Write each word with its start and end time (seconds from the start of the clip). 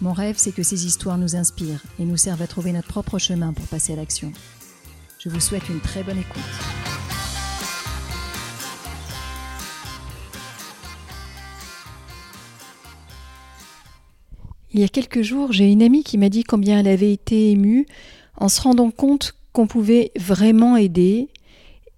Mon 0.00 0.12
rêve, 0.12 0.34
c'est 0.38 0.52
que 0.52 0.62
ces 0.62 0.86
histoires 0.86 1.18
nous 1.18 1.36
inspirent 1.36 1.82
et 1.98 2.04
nous 2.04 2.16
servent 2.16 2.42
à 2.42 2.46
trouver 2.46 2.72
notre 2.72 2.88
propre 2.88 3.18
chemin 3.18 3.52
pour 3.52 3.66
passer 3.66 3.92
à 3.92 3.96
l'action. 3.96 4.32
Je 5.18 5.28
vous 5.28 5.40
souhaite 5.40 5.68
une 5.68 5.80
très 5.80 6.02
bonne 6.02 6.18
écoute. 6.18 6.42
Il 14.72 14.80
y 14.80 14.84
a 14.84 14.88
quelques 14.88 15.22
jours, 15.22 15.52
j'ai 15.52 15.70
une 15.70 15.84
amie 15.84 16.02
qui 16.02 16.18
m'a 16.18 16.28
dit 16.28 16.42
combien 16.42 16.80
elle 16.80 16.88
avait 16.88 17.12
été 17.12 17.52
émue 17.52 17.86
en 18.36 18.48
se 18.48 18.60
rendant 18.60 18.90
compte 18.90 19.36
qu'on 19.52 19.68
pouvait 19.68 20.10
vraiment 20.18 20.76
aider 20.76 21.28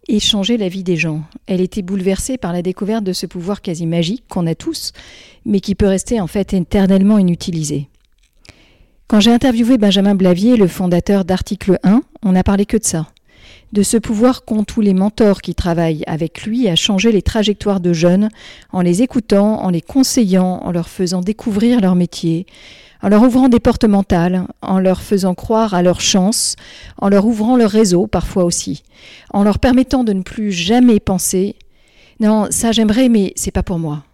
et 0.09 0.21
changer 0.21 0.57
la 0.57 0.69
vie 0.69 0.85
des 0.85 0.97
gens. 0.97 1.23
Elle 1.47 1.61
était 1.61 1.83
bouleversée 1.83 2.39
par 2.39 2.53
la 2.53 2.63
découverte 2.63 3.05
de 3.05 3.13
ce 3.13 3.27
pouvoir 3.27 3.63
quasi 3.63 3.87
magique 3.87 4.25
qu'on 4.29 4.47
a 4.47 4.55
tous, 4.55 4.93
mais 5.45 5.61
qui 5.61 5.75
peut 5.75 5.87
rester 5.87 6.21
en 6.21 6.27
fait 6.27 6.55
éternellement 6.55 7.19
inutilisé. 7.19 7.89
Quand 9.09 9.21
j'ai 9.21 9.33
interviewé 9.33 9.79
Benjamin 9.79 10.15
Blavier, 10.15 10.57
le 10.57 10.67
fondateur 10.67 11.25
d'Article 11.25 11.79
1, 11.85 12.03
on 12.23 12.33
n'a 12.33 12.43
parlé 12.43 12.67
que 12.67 12.77
de 12.77 12.85
ça. 12.85 13.07
De 13.73 13.83
ce 13.83 13.97
pouvoir 13.97 14.45
qu'ont 14.45 14.65
tous 14.65 14.81
les 14.81 14.95
mentors 14.95 15.43
qui 15.43 15.55
travaillent 15.55 16.05
avec 16.07 16.43
lui 16.43 16.69
à 16.69 16.77
changer 16.77 17.13
les 17.13 17.23
trajectoires 17.23 17.81
de 17.81 17.93
jeunes 17.93 18.31
en 18.73 18.81
les 18.81 19.03
écoutant, 19.03 19.63
en 19.63 19.71
les 19.71 19.81
conseillant, 19.81 20.61
en 20.63 20.73
leur 20.73 20.89
faisant 20.89 21.21
découvrir 21.21 21.81
leur 21.81 21.95
métier, 21.95 22.47
en 23.03 23.09
leur 23.09 23.23
ouvrant 23.23 23.49
des 23.49 23.61
portes 23.61 23.85
mentales, 23.85 24.47
en 24.63 24.79
leur 24.79 25.03
faisant 25.03 25.35
croire 25.35 25.75
à 25.75 25.83
leur 25.83 26.01
chance, 26.01 26.57
en 26.99 27.09
leur 27.09 27.27
ouvrant 27.27 27.57
leur 27.57 27.71
réseau 27.71 28.07
parfois 28.07 28.45
aussi, 28.45 28.83
en 29.33 29.43
leur 29.43 29.59
permettant 29.59 30.05
de 30.05 30.13
ne 30.13 30.23
plus 30.23 30.53
jamais 30.53 31.01
penser 31.01 31.57
Non, 32.21 32.47
ça 32.51 32.73
j'aimerais, 32.73 33.09
mais 33.09 33.33
c'est 33.37 33.51
pas 33.51 33.63
pour 33.63 33.79
moi. 33.79 34.06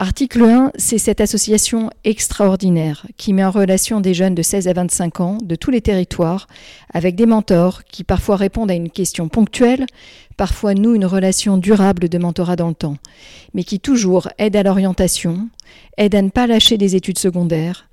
Article 0.00 0.44
1, 0.44 0.70
c'est 0.76 0.96
cette 0.96 1.20
association 1.20 1.90
extraordinaire 2.04 3.04
qui 3.16 3.32
met 3.32 3.44
en 3.44 3.50
relation 3.50 4.00
des 4.00 4.14
jeunes 4.14 4.36
de 4.36 4.42
16 4.42 4.68
à 4.68 4.72
25 4.72 5.20
ans 5.20 5.38
de 5.42 5.56
tous 5.56 5.72
les 5.72 5.80
territoires 5.80 6.46
avec 6.94 7.16
des 7.16 7.26
mentors 7.26 7.82
qui 7.82 8.04
parfois 8.04 8.36
répondent 8.36 8.70
à 8.70 8.74
une 8.74 8.90
question 8.90 9.28
ponctuelle, 9.28 9.86
parfois 10.36 10.74
nouent 10.74 10.94
une 10.94 11.04
relation 11.04 11.58
durable 11.58 12.08
de 12.08 12.16
mentorat 12.16 12.54
dans 12.54 12.68
le 12.68 12.74
temps, 12.74 12.96
mais 13.54 13.64
qui 13.64 13.80
toujours 13.80 14.28
aident 14.38 14.54
à 14.54 14.62
l'orientation, 14.62 15.48
aident 15.96 16.14
à 16.14 16.22
ne 16.22 16.30
pas 16.30 16.46
lâcher 16.46 16.78
des 16.78 16.94
études 16.94 17.18
secondaires, 17.18 17.88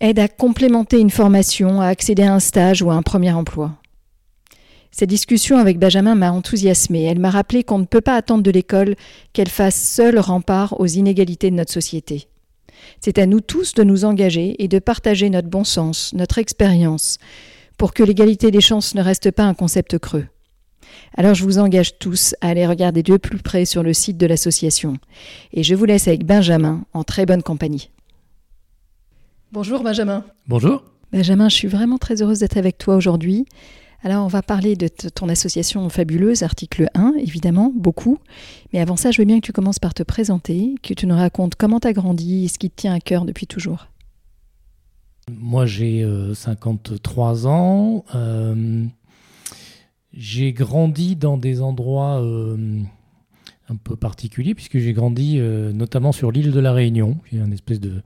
aident 0.00 0.20
à 0.20 0.28
complémenter 0.28 1.00
une 1.00 1.10
formation, 1.10 1.82
à 1.82 1.88
accéder 1.88 2.22
à 2.22 2.32
un 2.32 2.40
stage 2.40 2.80
ou 2.80 2.90
à 2.90 2.94
un 2.94 3.02
premier 3.02 3.32
emploi. 3.32 3.72
Cette 4.90 5.08
discussion 5.08 5.58
avec 5.58 5.78
Benjamin 5.78 6.14
m'a 6.14 6.32
enthousiasmée. 6.32 7.04
Elle 7.04 7.18
m'a 7.18 7.30
rappelé 7.30 7.64
qu'on 7.64 7.78
ne 7.78 7.84
peut 7.84 8.00
pas 8.00 8.16
attendre 8.16 8.42
de 8.42 8.50
l'école 8.50 8.96
qu'elle 9.32 9.48
fasse 9.48 9.80
seule 9.80 10.18
rempart 10.18 10.80
aux 10.80 10.86
inégalités 10.86 11.50
de 11.50 11.56
notre 11.56 11.72
société. 11.72 12.28
C'est 13.00 13.18
à 13.18 13.26
nous 13.26 13.40
tous 13.40 13.74
de 13.74 13.82
nous 13.82 14.04
engager 14.04 14.62
et 14.62 14.68
de 14.68 14.78
partager 14.78 15.30
notre 15.30 15.48
bon 15.48 15.64
sens, 15.64 16.12
notre 16.14 16.38
expérience, 16.38 17.18
pour 17.78 17.92
que 17.92 18.02
l'égalité 18.02 18.50
des 18.50 18.60
chances 18.60 18.94
ne 18.94 19.02
reste 19.02 19.30
pas 19.30 19.44
un 19.44 19.54
concept 19.54 19.98
creux. 19.98 20.26
Alors 21.16 21.34
je 21.34 21.44
vous 21.44 21.58
engage 21.58 21.98
tous 21.98 22.34
à 22.40 22.48
aller 22.48 22.66
regarder 22.66 23.02
de 23.02 23.16
plus 23.16 23.38
près 23.38 23.64
sur 23.64 23.82
le 23.82 23.92
site 23.92 24.16
de 24.16 24.26
l'association. 24.26 24.98
Et 25.52 25.62
je 25.62 25.74
vous 25.74 25.84
laisse 25.84 26.08
avec 26.08 26.24
Benjamin 26.24 26.84
en 26.92 27.04
très 27.04 27.26
bonne 27.26 27.42
compagnie. 27.42 27.90
Bonjour 29.52 29.82
Benjamin. 29.82 30.24
Bonjour. 30.46 30.84
Benjamin, 31.12 31.48
je 31.48 31.54
suis 31.54 31.68
vraiment 31.68 31.98
très 31.98 32.22
heureuse 32.22 32.40
d'être 32.40 32.56
avec 32.56 32.78
toi 32.78 32.96
aujourd'hui. 32.96 33.46
Alors, 34.06 34.24
on 34.24 34.28
va 34.28 34.40
parler 34.40 34.76
de 34.76 34.86
ton 34.86 35.28
association 35.28 35.88
fabuleuse, 35.88 36.44
article 36.44 36.88
1, 36.94 37.14
évidemment, 37.18 37.72
beaucoup. 37.74 38.18
Mais 38.72 38.78
avant 38.78 38.94
ça, 38.94 39.10
je 39.10 39.20
veux 39.20 39.26
bien 39.26 39.40
que 39.40 39.44
tu 39.44 39.50
commences 39.50 39.80
par 39.80 39.94
te 39.94 40.04
présenter, 40.04 40.76
que 40.80 40.94
tu 40.94 41.08
nous 41.08 41.16
racontes 41.16 41.56
comment 41.56 41.80
tu 41.80 41.88
as 41.88 41.92
grandi 41.92 42.44
et 42.44 42.48
ce 42.48 42.56
qui 42.56 42.70
te 42.70 42.76
tient 42.76 42.94
à 42.94 43.00
cœur 43.00 43.24
depuis 43.24 43.48
toujours. 43.48 43.88
Moi, 45.28 45.66
j'ai 45.66 46.08
53 46.34 47.46
euh, 47.46 47.50
ans. 47.50 48.04
Euh, 48.14 48.84
j'ai 50.12 50.52
grandi 50.52 51.16
dans 51.16 51.36
des 51.36 51.60
endroits 51.60 52.22
euh, 52.22 52.78
un 53.68 53.74
peu 53.74 53.96
particuliers, 53.96 54.54
puisque 54.54 54.78
j'ai 54.78 54.92
grandi 54.92 55.40
notamment 55.40 56.12
sur 56.12 56.30
l'île 56.30 56.52
de 56.52 56.60
la 56.60 56.72
Réunion, 56.72 57.16
qui 57.28 57.38
est 57.38 57.40
un 57.40 57.50
espèce 57.50 57.80
de 57.80 58.02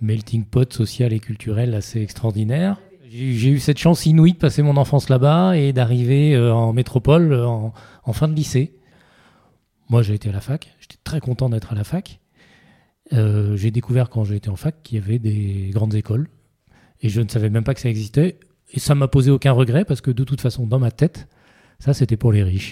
melting 0.00 0.44
pot 0.44 0.72
social 0.72 1.12
et 1.12 1.18
culturel 1.18 1.74
assez 1.74 2.00
extraordinaire. 2.00 2.80
J'ai 3.12 3.48
eu 3.48 3.58
cette 3.58 3.78
chance 3.78 4.06
inouïe 4.06 4.34
de 4.34 4.38
passer 4.38 4.62
mon 4.62 4.76
enfance 4.76 5.08
là-bas 5.08 5.56
et 5.56 5.72
d'arriver 5.72 6.36
euh, 6.36 6.54
en 6.54 6.72
métropole 6.72 7.32
euh, 7.32 7.44
en, 7.44 8.12
fin 8.12 8.28
de 8.28 8.34
lycée. 8.34 8.78
Moi, 9.88 10.02
j'ai 10.02 10.14
été 10.14 10.28
à 10.28 10.32
la 10.32 10.40
fac. 10.40 10.72
J'étais 10.78 10.98
très 11.02 11.18
content 11.18 11.48
d'être 11.48 11.72
à 11.72 11.74
la 11.74 11.82
fac. 11.82 12.20
Euh, 13.12 13.56
j'ai 13.56 13.72
découvert 13.72 14.10
quand 14.10 14.22
j'étais 14.22 14.48
en 14.48 14.54
fac 14.54 14.80
qu'il 14.84 14.96
y 14.96 15.02
avait 15.02 15.18
des 15.18 15.70
grandes 15.72 15.96
écoles. 15.96 16.28
Et 17.00 17.08
je 17.08 17.20
ne 17.20 17.28
savais 17.28 17.50
même 17.50 17.64
pas 17.64 17.74
que 17.74 17.80
ça 17.80 17.88
existait. 17.88 18.38
Et 18.70 18.78
ça 18.78 18.94
m'a 18.94 19.08
posé 19.08 19.32
aucun 19.32 19.50
regret 19.50 19.84
parce 19.84 20.00
que 20.00 20.12
de 20.12 20.22
toute 20.22 20.40
façon, 20.40 20.68
dans 20.68 20.78
ma 20.78 20.92
tête, 20.92 21.26
ça, 21.80 21.92
c'était 21.94 22.16
pour 22.16 22.30
les 22.30 22.44
riches. 22.44 22.70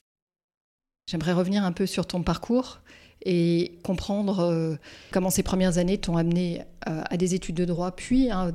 J'aimerais 1.10 1.32
revenir 1.32 1.64
un 1.64 1.72
peu 1.72 1.86
sur 1.86 2.06
ton 2.06 2.22
parcours 2.22 2.80
et 3.24 3.78
comprendre 3.82 4.40
euh, 4.40 4.76
comment 5.10 5.30
ces 5.30 5.42
premières 5.42 5.78
années 5.78 5.98
t'ont 5.98 6.16
amené 6.16 6.62
euh, 6.88 7.02
à 7.10 7.16
des 7.16 7.34
études 7.34 7.56
de 7.56 7.64
droit, 7.64 7.90
puis 7.90 8.30
à, 8.30 8.50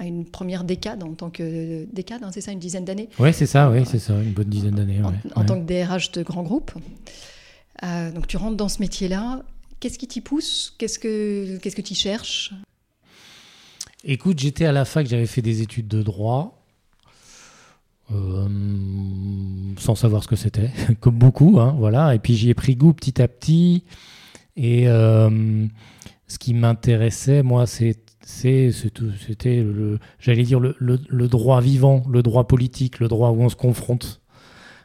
une 0.00 0.24
première 0.24 0.64
décade 0.64 1.02
en 1.02 1.14
tant 1.14 1.30
que 1.30 1.86
décade, 1.92 2.22
hein, 2.24 2.30
c'est 2.32 2.40
ça, 2.40 2.52
une 2.52 2.58
dizaine 2.58 2.84
d'années? 2.84 3.08
Oui, 3.18 3.32
c'est 3.32 3.46
ça, 3.46 3.70
oui, 3.70 3.84
c'est 3.86 3.98
ça, 3.98 4.14
une 4.14 4.32
bonne 4.32 4.48
dizaine 4.48 4.74
d'années. 4.74 5.00
En, 5.34 5.44
tant 5.44 5.60
que 5.60 5.66
DRH 5.66 6.12
de 6.12 6.22
grands 6.22 6.42
groupes. 6.42 6.72
Euh, 7.84 8.10
donc 8.10 8.26
tu 8.26 8.36
rentres 8.36 8.56
dans 8.56 8.68
ce 8.68 8.80
métier-là. 8.80 9.42
Qu'est-ce 9.80 9.98
qui 9.98 10.06
t'y 10.06 10.20
pousse? 10.20 10.74
Qu'est-ce 10.78 10.98
que 10.98 11.58
qu'est-ce 11.58 11.74
que 11.74 11.82
tu 11.82 11.94
cherches? 11.94 12.52
Écoute, 14.04 14.38
j'étais 14.38 14.64
à 14.64 14.72
la 14.72 14.84
fac, 14.84 15.06
j'avais 15.06 15.26
fait 15.26 15.42
des 15.42 15.62
études 15.62 15.88
de 15.88 16.02
droit. 16.02 16.61
Euh, 18.12 18.48
sans 19.78 19.94
savoir 19.94 20.22
ce 20.22 20.28
que 20.28 20.36
c'était, 20.36 20.70
comme 21.00 21.18
beaucoup, 21.18 21.58
hein, 21.60 21.74
voilà. 21.78 22.14
Et 22.14 22.18
puis 22.18 22.34
j'y 22.34 22.50
ai 22.50 22.54
pris 22.54 22.76
goût 22.76 22.92
petit 22.92 23.22
à 23.22 23.28
petit. 23.28 23.84
Et 24.56 24.88
euh, 24.88 25.66
ce 26.28 26.38
qui 26.38 26.54
m'intéressait, 26.54 27.42
moi, 27.42 27.66
c'était 27.66 28.72
j'allais 30.18 30.42
dire 30.42 30.60
le, 30.60 31.28
droit 31.28 31.60
vivant, 31.60 32.04
le 32.08 32.22
droit 32.22 32.46
politique, 32.46 33.00
le 33.00 33.08
droit 33.08 33.30
où 33.30 33.42
on 33.42 33.48
se 33.48 33.56
confronte. 33.56 34.20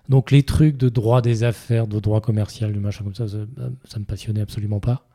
Donc 0.09 0.31
les 0.31 0.43
trucs 0.43 0.77
de 0.77 0.87
droit 0.89 1.21
des 1.21 1.43
affaires, 1.43 1.85
de 1.85 1.99
droit 1.99 2.21
commercial, 2.21 2.71
du 2.71 2.79
machin 2.79 3.03
comme 3.03 3.15
ça, 3.15 3.27
ça, 3.27 3.39
ça 3.83 3.99
me 3.99 4.05
passionnait 4.05 4.41
absolument 4.41 4.79
pas. 4.79 5.07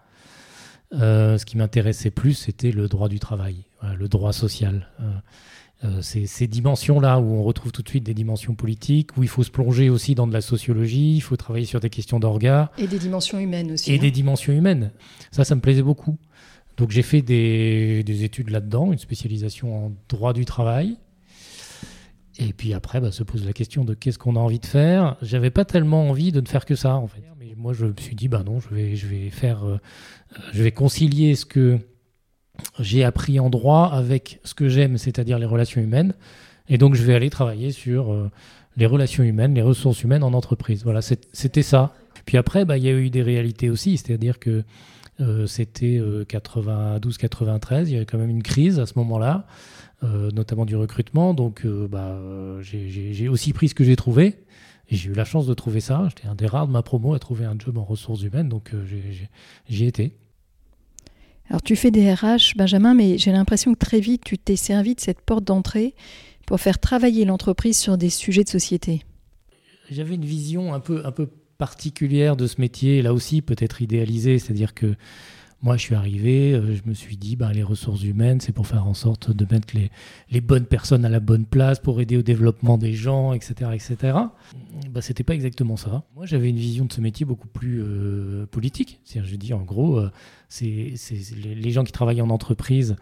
Euh, 0.94 1.38
ce 1.38 1.46
qui 1.46 1.56
m'intéressait 1.56 2.10
plus, 2.10 2.34
c'était 2.34 2.70
le 2.70 2.88
droit 2.88 3.08
du 3.08 3.18
travail, 3.18 3.64
le 3.98 4.08
droit 4.08 4.32
social. 4.32 4.88
Euh, 5.00 5.10
ces, 6.00 6.46
dimensions-là 6.46 7.18
où 7.18 7.34
on 7.34 7.42
retrouve 7.42 7.72
tout 7.72 7.82
de 7.82 7.88
suite 7.88 8.04
des 8.04 8.14
dimensions 8.14 8.54
politiques, 8.54 9.16
où 9.16 9.22
il 9.22 9.28
faut 9.28 9.42
se 9.42 9.50
plonger 9.50 9.90
aussi 9.90 10.14
dans 10.14 10.26
de 10.26 10.32
la 10.32 10.40
sociologie, 10.40 11.16
il 11.16 11.20
faut 11.20 11.36
travailler 11.36 11.66
sur 11.66 11.80
des 11.80 11.90
questions 11.90 12.20
d'orgas. 12.20 12.70
Et 12.78 12.86
des 12.86 12.98
dimensions 12.98 13.38
humaines 13.38 13.72
aussi. 13.72 13.92
Et 13.92 13.98
des 13.98 14.08
hein. 14.08 14.10
dimensions 14.10 14.52
humaines. 14.52 14.92
Ça, 15.30 15.44
ça 15.44 15.54
me 15.54 15.60
plaisait 15.60 15.82
beaucoup. 15.82 16.18
Donc 16.76 16.90
j'ai 16.90 17.02
fait 17.02 17.22
des, 17.22 18.24
études 18.24 18.50
là-dedans, 18.50 18.92
une 18.92 18.98
spécialisation 18.98 19.86
en 19.86 19.92
droit 20.08 20.32
du 20.32 20.44
travail. 20.44 20.96
Et 22.38 22.52
puis 22.52 22.72
après, 22.72 23.00
bah, 23.00 23.12
se 23.12 23.22
pose 23.22 23.44
la 23.44 23.52
question 23.52 23.84
de 23.84 23.94
qu'est-ce 23.94 24.18
qu'on 24.18 24.36
a 24.36 24.40
envie 24.40 24.58
de 24.58 24.66
faire. 24.66 25.16
J'avais 25.20 25.50
pas 25.50 25.64
tellement 25.64 26.08
envie 26.08 26.32
de 26.32 26.40
ne 26.40 26.46
faire 26.46 26.64
que 26.64 26.74
ça, 26.74 26.96
en 26.96 27.06
fait. 27.06 27.22
Mais 27.38 27.54
moi, 27.56 27.72
je 27.72 27.86
me 27.86 27.94
suis 27.98 28.16
dit, 28.16 28.28
bah 28.28 28.42
non, 28.44 28.58
je 28.58 28.74
vais, 28.74 28.96
je 28.96 29.06
vais 29.06 29.28
faire, 29.28 29.64
euh, 29.66 29.78
je 30.52 30.62
vais 30.62 30.72
concilier 30.72 31.34
ce 31.34 31.44
que 31.44 31.78
j'ai 32.78 33.04
appris 33.04 33.38
en 33.40 33.50
droit 33.50 33.90
avec 33.92 34.40
ce 34.44 34.54
que 34.54 34.68
j'aime, 34.68 34.98
c'est-à-dire 34.98 35.38
les 35.38 35.46
relations 35.46 35.80
humaines. 35.80 36.14
Et 36.68 36.78
donc, 36.78 36.94
je 36.94 37.02
vais 37.02 37.14
aller 37.14 37.30
travailler 37.30 37.72
sur 37.72 38.12
euh, 38.12 38.30
les 38.76 38.86
relations 38.86 39.22
humaines, 39.24 39.54
les 39.54 39.62
ressources 39.62 40.02
humaines 40.02 40.22
en 40.22 40.32
entreprise. 40.32 40.84
Voilà, 40.84 41.00
c'était 41.02 41.62
ça. 41.62 41.94
Puis 42.24 42.36
après, 42.36 42.64
bah, 42.64 42.78
il 42.78 42.84
y 42.84 42.88
a 42.88 42.92
eu 42.92 43.10
des 43.10 43.22
réalités 43.22 43.68
aussi, 43.68 43.96
c'est-à-dire 43.96 44.38
que 44.38 44.64
euh, 45.20 45.46
c'était 45.46 46.00
92-93, 46.28 47.74
euh, 47.74 47.82
il 47.82 47.90
y 47.90 47.96
avait 47.96 48.06
quand 48.06 48.18
même 48.18 48.30
une 48.30 48.42
crise 48.42 48.78
à 48.80 48.86
ce 48.86 48.94
moment-là, 48.96 49.46
notamment 50.02 50.64
du 50.64 50.74
recrutement. 50.74 51.32
Donc, 51.32 51.64
bah, 51.64 52.18
j'ai 52.62 53.28
aussi 53.28 53.52
pris 53.52 53.68
ce 53.68 53.74
que 53.74 53.84
j'ai 53.84 53.96
trouvé. 53.96 54.40
J'ai 54.90 55.10
eu 55.10 55.14
la 55.14 55.24
chance 55.24 55.46
de 55.46 55.54
trouver 55.54 55.80
ça. 55.80 56.08
J'étais 56.08 56.28
un 56.28 56.34
des 56.34 56.46
rares 56.46 56.66
de 56.66 56.72
ma 56.72 56.82
promo 56.82 57.14
à 57.14 57.20
trouver 57.20 57.44
un 57.44 57.54
job 57.56 57.78
en 57.78 57.84
ressources 57.84 58.22
humaines, 58.22 58.48
donc 58.48 58.72
j'y 59.68 59.84
étais. 59.84 60.16
Alors 61.52 61.60
tu 61.60 61.76
fais 61.76 61.90
des 61.90 62.10
RH, 62.14 62.56
Benjamin, 62.56 62.94
mais 62.94 63.18
j'ai 63.18 63.30
l'impression 63.30 63.74
que 63.74 63.78
très 63.78 64.00
vite 64.00 64.22
tu 64.24 64.38
t'es 64.38 64.56
servi 64.56 64.94
de 64.94 65.00
cette 65.00 65.20
porte 65.20 65.44
d'entrée 65.44 65.94
pour 66.46 66.58
faire 66.58 66.78
travailler 66.78 67.26
l'entreprise 67.26 67.76
sur 67.76 67.98
des 67.98 68.08
sujets 68.08 68.42
de 68.42 68.48
société. 68.48 69.02
J'avais 69.90 70.14
une 70.14 70.24
vision 70.24 70.72
un 70.72 70.80
peu, 70.80 71.04
un 71.04 71.12
peu 71.12 71.28
particulière 71.58 72.36
de 72.36 72.46
ce 72.46 72.58
métier, 72.58 73.02
là 73.02 73.12
aussi 73.12 73.42
peut-être 73.42 73.82
idéalisée, 73.82 74.38
c'est-à-dire 74.38 74.72
que 74.72 74.94
moi, 75.62 75.76
je 75.76 75.82
suis 75.82 75.94
arrivé, 75.94 76.52
euh, 76.52 76.74
je 76.74 76.82
me 76.86 76.92
suis 76.92 77.16
dit, 77.16 77.36
bah, 77.36 77.52
les 77.52 77.62
ressources 77.62 78.02
humaines, 78.02 78.40
c'est 78.40 78.50
pour 78.50 78.66
faire 78.66 78.84
en 78.84 78.94
sorte 78.94 79.30
de 79.30 79.46
mettre 79.48 79.76
les, 80.30 80.40
bonnes 80.40 80.66
personnes 80.66 81.04
à 81.04 81.08
la 81.08 81.20
bonne 81.20 81.44
place, 81.46 81.78
pour 81.78 82.00
aider 82.00 82.16
au 82.16 82.22
développement 82.22 82.78
des 82.78 82.94
gens, 82.94 83.32
etc. 83.32 83.70
etc. 83.72 84.18
Bah, 84.90 85.00
c'était 85.00 85.22
pas 85.22 85.34
exactement 85.34 85.76
ça. 85.76 86.02
Moi, 86.16 86.26
j'avais 86.26 86.50
une 86.50 86.56
vision 86.56 86.84
de 86.84 86.92
ce 86.92 87.00
métier 87.00 87.24
beaucoup 87.24 87.46
plus 87.46 87.80
euh, 87.80 88.44
politique. 88.46 89.00
C'est-à-dire, 89.04 89.30
je 89.30 89.36
dis, 89.36 89.54
en 89.54 89.62
gros, 89.62 89.98
euh, 89.98 90.10
c'est, 90.48 90.94
les, 91.36 91.70
gens 91.70 91.84
qui 91.84 91.92
travaillent 91.92 92.22
en 92.22 92.30
entreprise, 92.30 92.96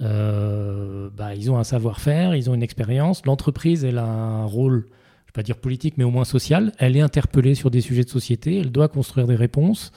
bah, 0.00 1.34
ils 1.36 1.50
ont 1.50 1.58
un 1.58 1.64
savoir-faire, 1.64 2.34
ils 2.34 2.48
ont 2.48 2.54
une 2.54 2.62
expérience. 2.62 3.26
L'entreprise, 3.26 3.84
elle 3.84 3.98
a 3.98 4.06
un 4.06 4.44
rôle 4.46 4.86
je 5.26 5.32
vais 5.32 5.34
pas 5.34 5.42
dire 5.42 5.56
politique, 5.56 5.94
mais 5.98 6.04
au 6.04 6.10
moins 6.10 6.24
social. 6.24 6.72
Elle 6.78 6.96
est 6.96 7.00
interpellée 7.00 7.54
sur 7.54 7.70
des 7.70 7.82
sujets 7.82 8.04
de 8.04 8.08
société, 8.08 8.58
elle 8.58 8.72
doit 8.72 8.88
construire 8.88 9.26
des 9.26 9.34
réponses 9.34 9.92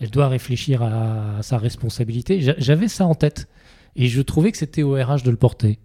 elle 0.00 0.10
doit 0.10 0.28
réfléchir 0.28 0.82
à, 0.82 1.42
sa 1.42 1.58
responsabilité. 1.58 2.40
J'avais 2.58 2.88
ça 2.88 3.06
en 3.06 3.14
tête 3.14 3.46
et 3.96 4.08
je 4.08 4.22
trouvais 4.22 4.50
que 4.50 4.58
c'était 4.58 4.82
au 4.82 4.94
RH 4.94 5.22
de 5.24 5.30
le 5.30 5.36
porter. 5.36 5.78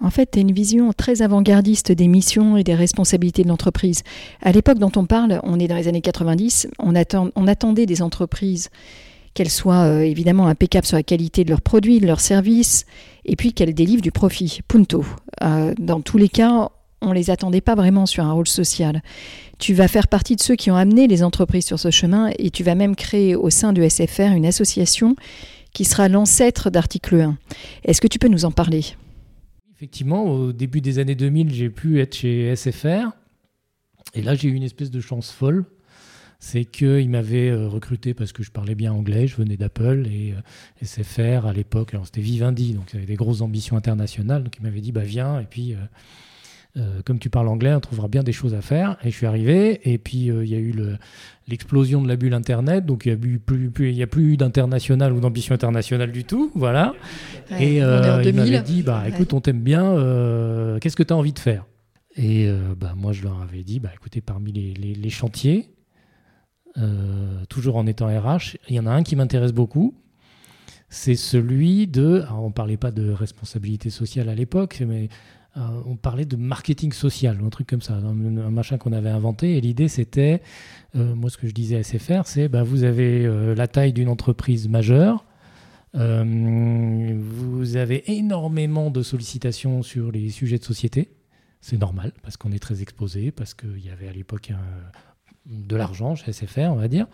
En 0.00 0.10
fait, 0.10 0.30
tu 0.32 0.38
as 0.38 0.42
une 0.42 0.52
vision 0.52 0.92
très 0.92 1.22
avant-gardiste 1.22 1.92
des 1.92 2.08
missions 2.08 2.56
et 2.56 2.64
des 2.64 2.74
responsabilités 2.74 3.42
de 3.42 3.48
l'entreprise. 3.48 4.02
À 4.42 4.52
l'époque 4.52 4.78
dont 4.78 4.92
on 4.96 5.06
parle, 5.06 5.40
on 5.44 5.60
est 5.60 5.68
dans 5.68 5.76
les 5.76 5.88
années 5.88 6.00
90, 6.00 6.68
on, 6.78 6.94
attendait 7.46 7.86
des 7.86 8.02
entreprises 8.02 8.70
qu'elles 9.34 9.50
soient 9.50 9.84
euh, 9.84 10.00
évidemment 10.00 10.46
impeccables 10.46 10.86
sur 10.86 10.96
la 10.96 11.02
qualité 11.02 11.44
de 11.44 11.50
leurs 11.50 11.62
produits, 11.62 12.00
de 12.00 12.06
leurs 12.06 12.20
services, 12.20 12.86
et 13.24 13.36
puis 13.36 13.52
qu'elles 13.52 13.74
délivrent 13.74 14.02
du 14.02 14.12
profit. 14.12 14.60
Punto. 14.68 15.04
Euh, 15.42 15.74
dans 15.78 16.00
tous 16.00 16.18
les 16.18 16.28
cas, 16.28 16.70
on 17.04 17.10
ne 17.10 17.14
les 17.14 17.30
attendait 17.30 17.60
pas 17.60 17.74
vraiment 17.74 18.06
sur 18.06 18.24
un 18.24 18.32
rôle 18.32 18.48
social. 18.48 19.02
Tu 19.58 19.74
vas 19.74 19.88
faire 19.88 20.08
partie 20.08 20.36
de 20.36 20.42
ceux 20.42 20.56
qui 20.56 20.70
ont 20.70 20.76
amené 20.76 21.06
les 21.06 21.22
entreprises 21.22 21.66
sur 21.66 21.78
ce 21.78 21.90
chemin 21.90 22.30
et 22.38 22.50
tu 22.50 22.62
vas 22.64 22.74
même 22.74 22.96
créer 22.96 23.36
au 23.36 23.50
sein 23.50 23.72
de 23.72 23.86
SFR 23.88 24.32
une 24.34 24.46
association 24.46 25.16
qui 25.72 25.84
sera 25.84 26.08
l'ancêtre 26.08 26.70
d'article 26.70 27.20
1. 27.20 27.38
Est-ce 27.84 28.00
que 28.00 28.06
tu 28.06 28.18
peux 28.18 28.28
nous 28.28 28.44
en 28.44 28.52
parler? 28.52 28.84
Effectivement, 29.74 30.24
au 30.24 30.52
début 30.52 30.80
des 30.80 30.98
années 30.98 31.16
2000, 31.16 31.52
j'ai 31.52 31.68
pu 31.68 32.00
être 32.00 32.14
chez 32.14 32.54
SFR. 32.54 33.10
Et 34.14 34.22
là, 34.22 34.34
j'ai 34.34 34.48
eu 34.48 34.54
une 34.54 34.62
espèce 34.62 34.90
de 34.90 35.00
chance 35.00 35.30
folle. 35.30 35.64
C'est 36.38 36.64
qu'ils 36.64 37.08
m'avaient 37.08 37.48
euh, 37.48 37.68
recruté 37.68 38.12
parce 38.12 38.32
que 38.32 38.42
je 38.42 38.50
parlais 38.50 38.74
bien 38.74 38.92
anglais, 38.92 39.26
je 39.26 39.36
venais 39.36 39.56
d'Apple 39.56 40.06
et 40.10 40.32
euh, 40.32 40.84
SFR 40.84 41.46
à 41.46 41.52
l'époque, 41.54 41.94
c'était 42.04 42.20
Vivendi, 42.20 42.74
donc 42.74 42.92
ils 42.92 42.98
avaient 42.98 43.06
des 43.06 43.14
grosses 43.14 43.40
ambitions 43.40 43.76
internationales. 43.76 44.44
Donc 44.44 44.56
ils 44.58 44.62
m'avaient 44.62 44.82
dit, 44.82 44.92
bah 44.92 45.04
viens, 45.04 45.40
et 45.40 45.44
puis 45.44 45.74
euh, 46.76 46.80
euh, 46.84 47.02
comme 47.04 47.18
tu 47.18 47.30
parles 47.30 47.48
anglais, 47.48 47.74
on 47.74 47.80
trouvera 47.80 48.08
bien 48.08 48.22
des 48.22 48.32
choses 48.32 48.54
à 48.54 48.60
faire. 48.60 48.96
Et 49.04 49.10
je 49.10 49.16
suis 49.16 49.26
arrivé, 49.26 49.80
et 49.90 49.98
puis 49.98 50.30
euh, 50.30 50.44
il 50.44 50.50
y 50.50 50.54
a 50.54 50.58
eu 50.58 50.74
l'explosion 51.48 52.02
de 52.02 52.08
la 52.08 52.16
bulle 52.16 52.34
Internet, 52.34 52.86
donc 52.86 53.06
il 53.06 53.08
n'y 53.10 53.14
a 53.14 53.38
plus, 53.38 53.70
plus, 53.70 53.92
y 53.92 54.02
a 54.02 54.06
plus 54.06 54.36
d'international 54.36 55.12
ou 55.12 55.20
d'ambition 55.20 55.54
internationale 55.54 56.12
du 56.12 56.24
tout, 56.24 56.50
voilà. 56.54 56.94
et 57.58 57.82
euh, 57.82 58.22
il 58.24 58.34
m'avait 58.34 58.62
dit, 58.62 58.82
bah 58.82 59.04
écoute, 59.08 59.32
on 59.32 59.40
t'aime 59.40 59.60
bien, 59.60 59.94
qu'est-ce 60.80 60.96
que 60.96 61.02
tu 61.02 61.12
as 61.12 61.16
envie 61.16 61.32
de 61.32 61.38
faire? 61.38 61.64
Et 62.16 62.48
bah, 62.78 62.94
moi, 62.96 63.12
je 63.12 63.22
leur 63.22 63.40
avais 63.40 63.62
dit, 63.62 63.80
bah 63.80 63.90
écoutez, 63.94 64.20
parmi 64.20 64.52
les, 64.52 64.94
les 64.94 65.10
chantiers, 65.10 65.70
toujours 67.48 67.76
en 67.76 67.86
étant 67.86 68.06
RH, 68.06 68.56
il 68.68 68.76
y 68.76 68.80
en 68.80 68.86
a 68.86 68.90
un 68.90 69.02
qui 69.02 69.16
m'intéresse 69.16 69.52
beaucoup, 69.52 69.94
c'est 70.88 71.16
celui 71.16 71.86
de, 71.88 72.22
alors 72.22 72.44
on 72.44 72.48
ne 72.48 72.52
parlait 72.52 72.76
pas 72.76 72.92
de 72.92 73.10
responsabilité 73.10 73.90
sociale 73.90 74.28
à 74.28 74.34
l'époque, 74.34 74.82
mais 74.86 75.04
euh, 75.04 75.08
on 75.56 75.96
parlait 75.96 76.24
de 76.24 76.36
marketing 76.36 76.92
social, 76.92 77.38
un 77.44 77.48
truc 77.48 77.68
comme 77.68 77.82
ça, 77.82 77.94
un, 77.94 78.50
machin 78.50 78.78
qu'on 78.78 78.92
avait 78.92 79.10
inventé. 79.10 79.56
Et 79.56 79.60
l'idée, 79.60 79.88
c'était, 79.88 80.42
euh, 80.96 81.14
moi, 81.14 81.30
ce 81.30 81.38
que 81.38 81.46
je 81.46 81.52
disais 81.52 81.76
à 81.76 81.82
SFR, 81.82 82.26
c'est 82.26 82.48
bah, 82.48 82.62
vous 82.62 82.84
avez 82.84 83.24
euh, 83.24 83.54
la 83.54 83.68
taille 83.68 83.92
d'une 83.92 84.08
entreprise 84.08 84.68
majeure, 84.68 85.24
vous 85.96 87.76
avez 87.76 88.02
énormément 88.10 88.90
de 88.90 89.00
sollicitations 89.02 89.82
sur 89.82 90.10
les 90.10 90.28
sujets 90.30 90.58
de 90.58 90.64
société. 90.64 91.12
C'est 91.60 91.78
normal, 91.78 92.12
parce 92.22 92.36
qu'on 92.36 92.50
est 92.50 92.58
très 92.58 92.82
exposé, 92.82 93.30
parce 93.30 93.54
qu'il 93.54 93.78
y 93.78 93.90
avait 93.90 94.08
à 94.08 94.12
l'époque 94.12 94.50
de 95.46 95.76
l'argent 95.76 96.16
chez 96.16 96.32
SFR, 96.32 96.70
on 96.70 96.74
va 96.74 96.88
dire. 96.88 97.06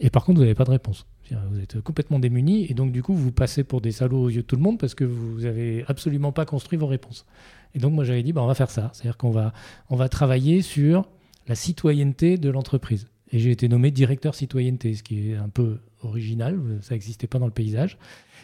Et 0.00 0.10
par 0.10 0.24
contre, 0.24 0.38
vous 0.38 0.42
n'avez 0.42 0.56
pas 0.56 0.64
de 0.64 0.70
réponse. 0.70 1.06
Vous 1.50 1.60
êtes 1.60 1.80
complètement 1.80 2.18
démunis 2.18 2.66
et 2.70 2.74
donc 2.74 2.92
du 2.92 3.02
coup 3.02 3.12
vous 3.12 3.32
passez 3.32 3.64
pour 3.64 3.80
des 3.80 3.90
salauds 3.90 4.22
aux 4.22 4.28
yeux 4.28 4.42
de 4.42 4.46
tout 4.46 4.54
le 4.54 4.62
monde 4.62 4.78
parce 4.78 4.94
que 4.94 5.04
vous 5.04 5.40
n'avez 5.40 5.84
absolument 5.88 6.30
pas 6.30 6.44
construit 6.44 6.78
vos 6.78 6.86
réponses. 6.86 7.26
Et 7.76 7.78
donc 7.78 7.92
moi 7.92 8.04
j'avais 8.04 8.22
dit 8.22 8.32
bah, 8.32 8.42
on 8.42 8.46
va 8.46 8.54
faire 8.54 8.70
ça, 8.70 8.90
c'est-à-dire 8.92 9.18
qu'on 9.18 9.30
va, 9.30 9.52
on 9.90 9.96
va 9.96 10.08
travailler 10.08 10.62
sur 10.62 11.06
la 11.46 11.54
citoyenneté 11.54 12.38
de 12.38 12.48
l'entreprise. 12.50 13.06
Et 13.32 13.38
j'ai 13.38 13.50
été 13.50 13.68
nommé 13.68 13.90
directeur 13.90 14.34
citoyenneté, 14.34 14.94
ce 14.94 15.02
qui 15.02 15.30
est 15.30 15.36
un 15.36 15.50
peu 15.50 15.78
original, 16.02 16.58
ça 16.80 16.94
n'existait 16.94 17.26
pas 17.26 17.38
dans 17.38 17.46
le 17.46 17.52
paysage. 17.52 17.98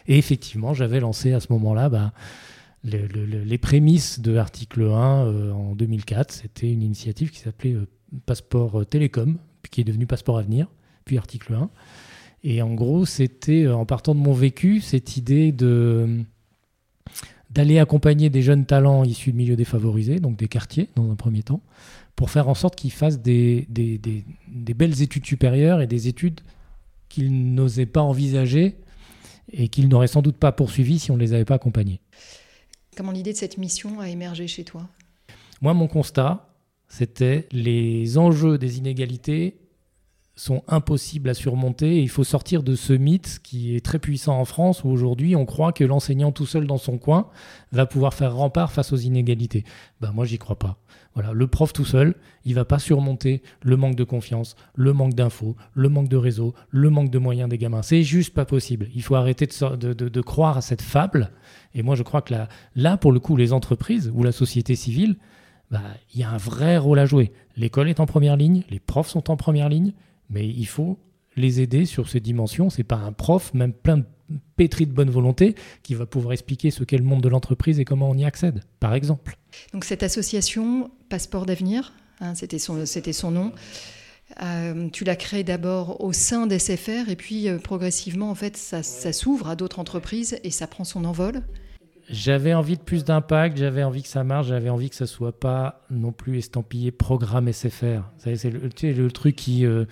Et 0.07 0.17
effectivement 0.19 0.73
j'avais 0.75 0.99
lancé 0.99 1.33
à 1.33 1.39
ce 1.39 1.51
moment-là 1.51 1.89
bah, 1.89 2.13
les 2.83 3.57
prémices 3.57 4.19
de 4.19 4.31
l'article 4.31 4.83
1 4.83 5.25
euh, 5.25 5.51
en 5.51 5.73
2004. 5.73 6.31
C'était 6.31 6.71
une 6.71 6.83
initiative 6.83 7.31
qui 7.31 7.39
s'appelait 7.39 7.73
euh, 7.73 7.87
Passeport 8.25 8.85
Télécom, 8.85 9.37
puis 9.63 9.71
qui 9.71 9.81
est 9.81 9.85
devenu 9.85 10.05
Passeport 10.05 10.37
Avenir, 10.37 10.67
puis 11.05 11.17
article 11.17 11.55
1. 11.55 11.69
Et 12.43 12.61
en 12.61 12.73
gros, 12.73 13.05
c'était, 13.05 13.63
euh, 13.63 13.75
en 13.75 13.85
partant 13.85 14.13
de 14.13 14.19
mon 14.19 14.33
vécu, 14.33 14.81
cette 14.81 15.17
idée 15.17 15.51
de 15.51 16.23
d'aller 17.53 17.77
accompagner 17.79 18.29
des 18.29 18.41
jeunes 18.41 18.65
talents 18.65 19.03
issus 19.03 19.31
de 19.31 19.37
milieux 19.37 19.55
défavorisés, 19.55 20.19
donc 20.19 20.37
des 20.37 20.47
quartiers 20.47 20.89
dans 20.95 21.09
un 21.11 21.15
premier 21.15 21.43
temps, 21.43 21.61
pour 22.15 22.29
faire 22.29 22.49
en 22.49 22.55
sorte 22.55 22.75
qu'ils 22.75 22.91
fassent 22.91 23.21
des, 23.21 23.67
des, 23.69 23.99
des, 23.99 24.73
belles 24.73 25.01
études 25.01 25.25
supérieures 25.25 25.81
et 25.81 25.87
des 25.87 26.07
études 26.07 26.41
qu'ils 27.09 27.53
n'osaient 27.53 27.85
pas 27.85 28.01
envisager 28.01 28.75
et 29.51 29.67
qu'ils 29.67 29.87
n'auraient 29.87 30.07
sans 30.07 30.21
doute 30.21 30.37
pas 30.37 30.51
poursuivies 30.51 30.99
si 30.99 31.11
on 31.11 31.15
ne 31.15 31.21
les 31.21 31.33
avait 31.33 31.45
pas 31.45 31.55
accompagnés. 31.55 32.01
Comment 32.97 33.11
l'idée 33.11 33.33
de 33.33 33.37
cette 33.37 33.57
mission 33.57 33.99
a 33.99 34.09
émergé 34.09 34.47
chez 34.47 34.63
toi? 34.63 34.87
Moi, 35.61 35.73
mon 35.73 35.87
constat, 35.87 36.49
c'était 36.87 37.47
les 37.51 38.17
enjeux 38.17 38.57
des 38.57 38.77
inégalités 38.79 39.57
sont 40.35 40.63
impossibles 40.67 41.29
à 41.29 41.35
surmonter. 41.35 42.01
il 42.01 42.09
faut 42.09 42.23
sortir 42.23 42.63
de 42.63 42.75
ce 42.75 42.93
mythe 42.93 43.39
qui 43.43 43.75
est 43.75 43.85
très 43.85 43.99
puissant 43.99 44.39
en 44.39 44.45
France 44.45 44.83
où 44.83 44.89
aujourd'hui 44.89 45.35
on 45.35 45.45
croit 45.45 45.73
que 45.73 45.83
l'enseignant 45.83 46.31
tout 46.31 46.47
seul 46.47 46.65
dans 46.65 46.79
son 46.79 46.97
coin 46.97 47.27
va 47.71 47.85
pouvoir 47.85 48.15
faire 48.15 48.35
rempart 48.35 48.71
face 48.71 48.93
aux 48.93 48.97
inégalités. 48.97 49.63
Ben 50.01 50.11
moi 50.11 50.25
j'y 50.25 50.39
crois 50.39 50.57
pas. 50.57 50.77
Voilà, 51.13 51.31
le 51.33 51.45
prof 51.45 51.71
tout 51.71 51.85
seul, 51.85 52.15
il 52.45 52.55
va 52.55 52.65
pas 52.65 52.79
surmonter 52.79 53.43
le 53.61 53.77
manque 53.77 53.95
de 53.95 54.03
confiance, 54.03 54.55
le 54.73 54.93
manque 54.93 55.13
d'infos, 55.13 55.55
le 55.75 55.87
manque 55.87 56.09
de 56.09 56.17
réseau, 56.17 56.55
le 56.71 56.89
manque 56.89 57.11
de 57.11 57.19
moyens 57.19 57.47
des 57.47 57.59
gamins. 57.59 57.83
C'est 57.83 58.01
juste 58.01 58.33
pas 58.33 58.45
possible. 58.45 58.89
Il 58.95 59.03
faut 59.03 59.13
arrêter 59.13 59.45
de, 59.45 59.93
de, 59.93 60.09
de, 60.09 60.21
croire 60.21 60.57
à 60.57 60.61
cette 60.61 60.81
fable. 60.81 61.29
Et 61.75 61.83
moi 61.83 61.95
je 61.95 62.01
crois 62.01 62.23
que 62.23 62.33
là, 62.33 62.49
là 62.75 62.97
pour 62.97 63.11
le 63.11 63.19
coup 63.19 63.35
les 63.35 63.53
entreprises 63.53 64.11
ou 64.15 64.23
la 64.23 64.31
société 64.31 64.75
civile, 64.75 65.17
bah, 65.69 65.81
il 66.13 66.19
y 66.19 66.23
a 66.23 66.31
un 66.31 66.37
vrai 66.37 66.77
rôle 66.77 66.97
à 66.97 67.05
jouer. 67.05 67.31
L'école 67.55 67.89
est 67.89 67.99
en 67.99 68.07
première 68.07 68.35
ligne, 68.35 68.63
les 68.71 68.79
profs 68.79 69.09
sont 69.09 69.29
en 69.29 69.37
première 69.37 69.69
ligne, 69.69 69.93
mais 70.29 70.47
il 70.47 70.65
faut 70.65 70.97
les 71.35 71.61
aider 71.61 71.85
sur 71.85 72.09
ces 72.09 72.19
dimensions. 72.19 72.69
C'est 72.69 72.83
pas 72.83 72.97
un 72.97 73.11
prof, 73.11 73.53
même 73.53 73.73
plein 73.73 73.97
de 73.97 74.05
pétri 74.55 74.85
de 74.85 74.91
bonne 74.91 75.09
volonté, 75.09 75.55
qui 75.83 75.95
va 75.95 76.05
pouvoir 76.05 76.33
expliquer 76.33 76.71
ce 76.71 76.83
qu'est 76.83 76.97
le 76.97 77.03
monde 77.03 77.21
de 77.21 77.29
l'entreprise 77.29 77.79
et 77.79 77.85
comment 77.85 78.09
on 78.09 78.17
y 78.17 78.25
accède, 78.25 78.63
par 78.79 78.93
exemple. 78.93 79.37
Donc 79.73 79.85
cette 79.85 80.03
association 80.03 80.91
Passeport 81.09 81.45
d'avenir, 81.45 81.93
hein, 82.19 82.33
c'était 82.35 82.59
son, 82.59 83.31
nom. 83.31 83.51
Euh, 84.41 84.89
tu 84.89 85.03
l'as 85.03 85.15
créée 85.15 85.43
d'abord 85.43 86.01
au 86.01 86.13
sein 86.13 86.47
d'SFR 86.47 87.09
et 87.09 87.15
puis 87.15 87.47
euh, 87.47 87.59
progressivement, 87.59 88.31
en 88.31 88.35
fait, 88.35 88.57
ça 88.57 89.13
s'ouvre 89.13 89.49
à 89.49 89.55
d'autres 89.55 89.79
entreprises 89.79 90.39
et 90.43 90.51
ça 90.51 90.67
prend 90.67 90.83
son 90.83 91.05
envol. 91.05 91.43
J'avais 92.09 92.53
envie 92.53 92.77
de 92.77 92.81
plus 92.81 93.03
d'impact, 93.03 93.57
j'avais 93.57 93.83
envie 93.83 94.03
que 94.03 94.09
ça 94.09 94.23
marche, 94.23 94.47
j'avais 94.47 94.69
envie 94.69 94.89
que 94.89 94.95
ça 94.95 95.07
soit 95.07 95.39
pas 95.39 95.81
non 95.89 96.11
plus 96.11 96.37
estampillé 96.37 96.91
programme 96.91 97.51
SFR. 97.51 98.03
C'est 98.17 98.49
le, 98.49 98.69
le, 98.91 99.11
truc 99.11 99.35
qui 99.35 99.65
euh, 99.65 99.85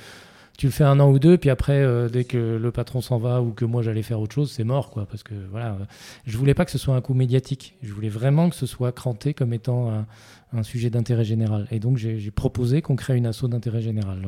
tu 0.58 0.66
le 0.66 0.72
fais 0.72 0.84
un 0.84 1.00
an 1.00 1.10
ou 1.10 1.20
deux, 1.20 1.38
puis 1.38 1.50
après, 1.50 1.82
euh, 1.82 2.10
dès 2.10 2.26
que 2.26 2.58
le 2.62 2.72
patron 2.72 3.02
s'en 3.02 3.18
va 3.18 3.42
ou 3.42 3.52
que 3.52 3.66
moi 3.66 3.82
j'allais 3.82 4.04
faire 4.04 4.20
autre 4.20 4.36
chose, 4.36 4.52
c'est 4.52 4.64
mort, 4.64 4.90
quoi. 4.90 5.06
Parce 5.06 5.24
que 5.24 5.34
voilà, 5.50 5.78
je 6.26 6.38
voulais 6.38 6.54
pas 6.54 6.66
que 6.66 6.72
ce 6.72 6.78
soit 6.78 6.96
un 6.96 7.02
coup 7.02 7.14
médiatique. 7.14 7.76
Je 7.82 7.94
voulais 7.94 8.10
vraiment 8.10 8.50
que 8.50 8.56
ce 8.56 8.66
soit 8.66 8.92
cranté 8.92 9.34
comme 9.34 9.54
étant 9.54 10.06
un, 10.54 10.64
sujet 10.64 10.90
d'intérêt 10.90 11.24
général. 11.24 11.68
Et 11.72 11.80
donc 11.80 11.98
j'ai 11.98 12.32
proposé 12.32 12.82
qu'on 12.82 12.96
crée 12.96 13.16
une 13.16 13.26
asso 13.26 13.46
d'intérêt 13.46 13.82
général. 13.82 14.20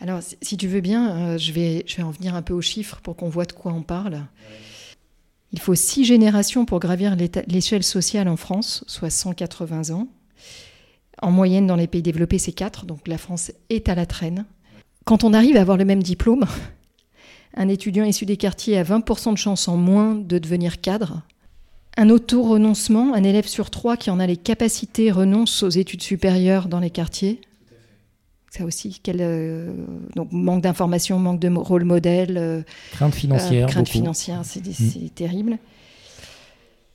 Alors, 0.00 0.20
si 0.22 0.56
tu 0.56 0.66
veux 0.66 0.80
bien, 0.80 1.16
euh, 1.16 1.38
je, 1.38 1.52
vais, 1.52 1.84
je 1.86 1.96
vais 1.96 2.02
en 2.02 2.10
venir 2.10 2.34
un 2.34 2.42
peu 2.42 2.54
aux 2.54 2.62
chiffres 2.62 3.00
pour 3.02 3.16
qu'on 3.16 3.28
voit 3.28 3.44
de 3.44 3.52
quoi 3.52 3.72
on 3.72 3.82
parle. 3.82 4.24
Il 5.52 5.60
faut 5.60 5.74
six 5.74 6.04
générations 6.04 6.64
pour 6.64 6.80
gravir 6.80 7.16
l'échelle 7.46 7.82
sociale 7.82 8.28
en 8.28 8.36
France, 8.36 8.84
soit 8.86 9.10
180 9.10 9.90
ans. 9.94 10.08
En 11.22 11.30
moyenne, 11.30 11.66
dans 11.66 11.76
les 11.76 11.86
pays 11.86 12.02
développés, 12.02 12.38
c'est 12.38 12.52
4, 12.52 12.86
donc 12.86 13.08
la 13.08 13.18
France 13.18 13.52
est 13.68 13.88
à 13.88 13.94
la 13.94 14.06
traîne 14.06 14.46
quand 15.10 15.24
on 15.24 15.32
arrive 15.32 15.56
à 15.56 15.60
avoir 15.60 15.76
le 15.76 15.84
même 15.84 16.04
diplôme, 16.04 16.44
Un 17.54 17.66
étudiant 17.66 18.04
issu 18.04 18.26
des 18.26 18.36
quartiers 18.36 18.78
a 18.78 18.84
20% 18.84 19.32
de 19.32 19.38
chance 19.38 19.66
en 19.66 19.76
moins 19.76 20.14
de 20.14 20.38
devenir 20.38 20.80
cadre. 20.80 21.22
Un 21.96 22.10
auto-renoncement, 22.10 23.12
un 23.12 23.24
élève 23.24 23.48
sur 23.48 23.70
trois 23.70 23.96
qui 23.96 24.10
en 24.10 24.20
a 24.20 24.26
les 24.28 24.36
capacités 24.36 25.10
renonce 25.10 25.64
aux 25.64 25.68
études 25.68 26.02
supérieures 26.02 26.68
dans 26.68 26.78
les 26.78 26.90
quartiers. 26.90 27.40
Ça 28.50 28.64
aussi, 28.64 28.98
quel, 29.00 29.18
euh, 29.20 29.72
donc 30.16 30.32
manque 30.32 30.62
d'informations, 30.62 31.20
manque 31.20 31.38
de 31.38 31.48
rôle 31.48 31.84
modèle. 31.84 32.36
Euh, 32.36 32.62
crainte 32.90 33.14
financière. 33.14 33.68
crainte 33.68 33.88
financière, 33.88 34.40
c'est 34.44 34.60
mm. 34.60 35.10
terrible. 35.10 35.58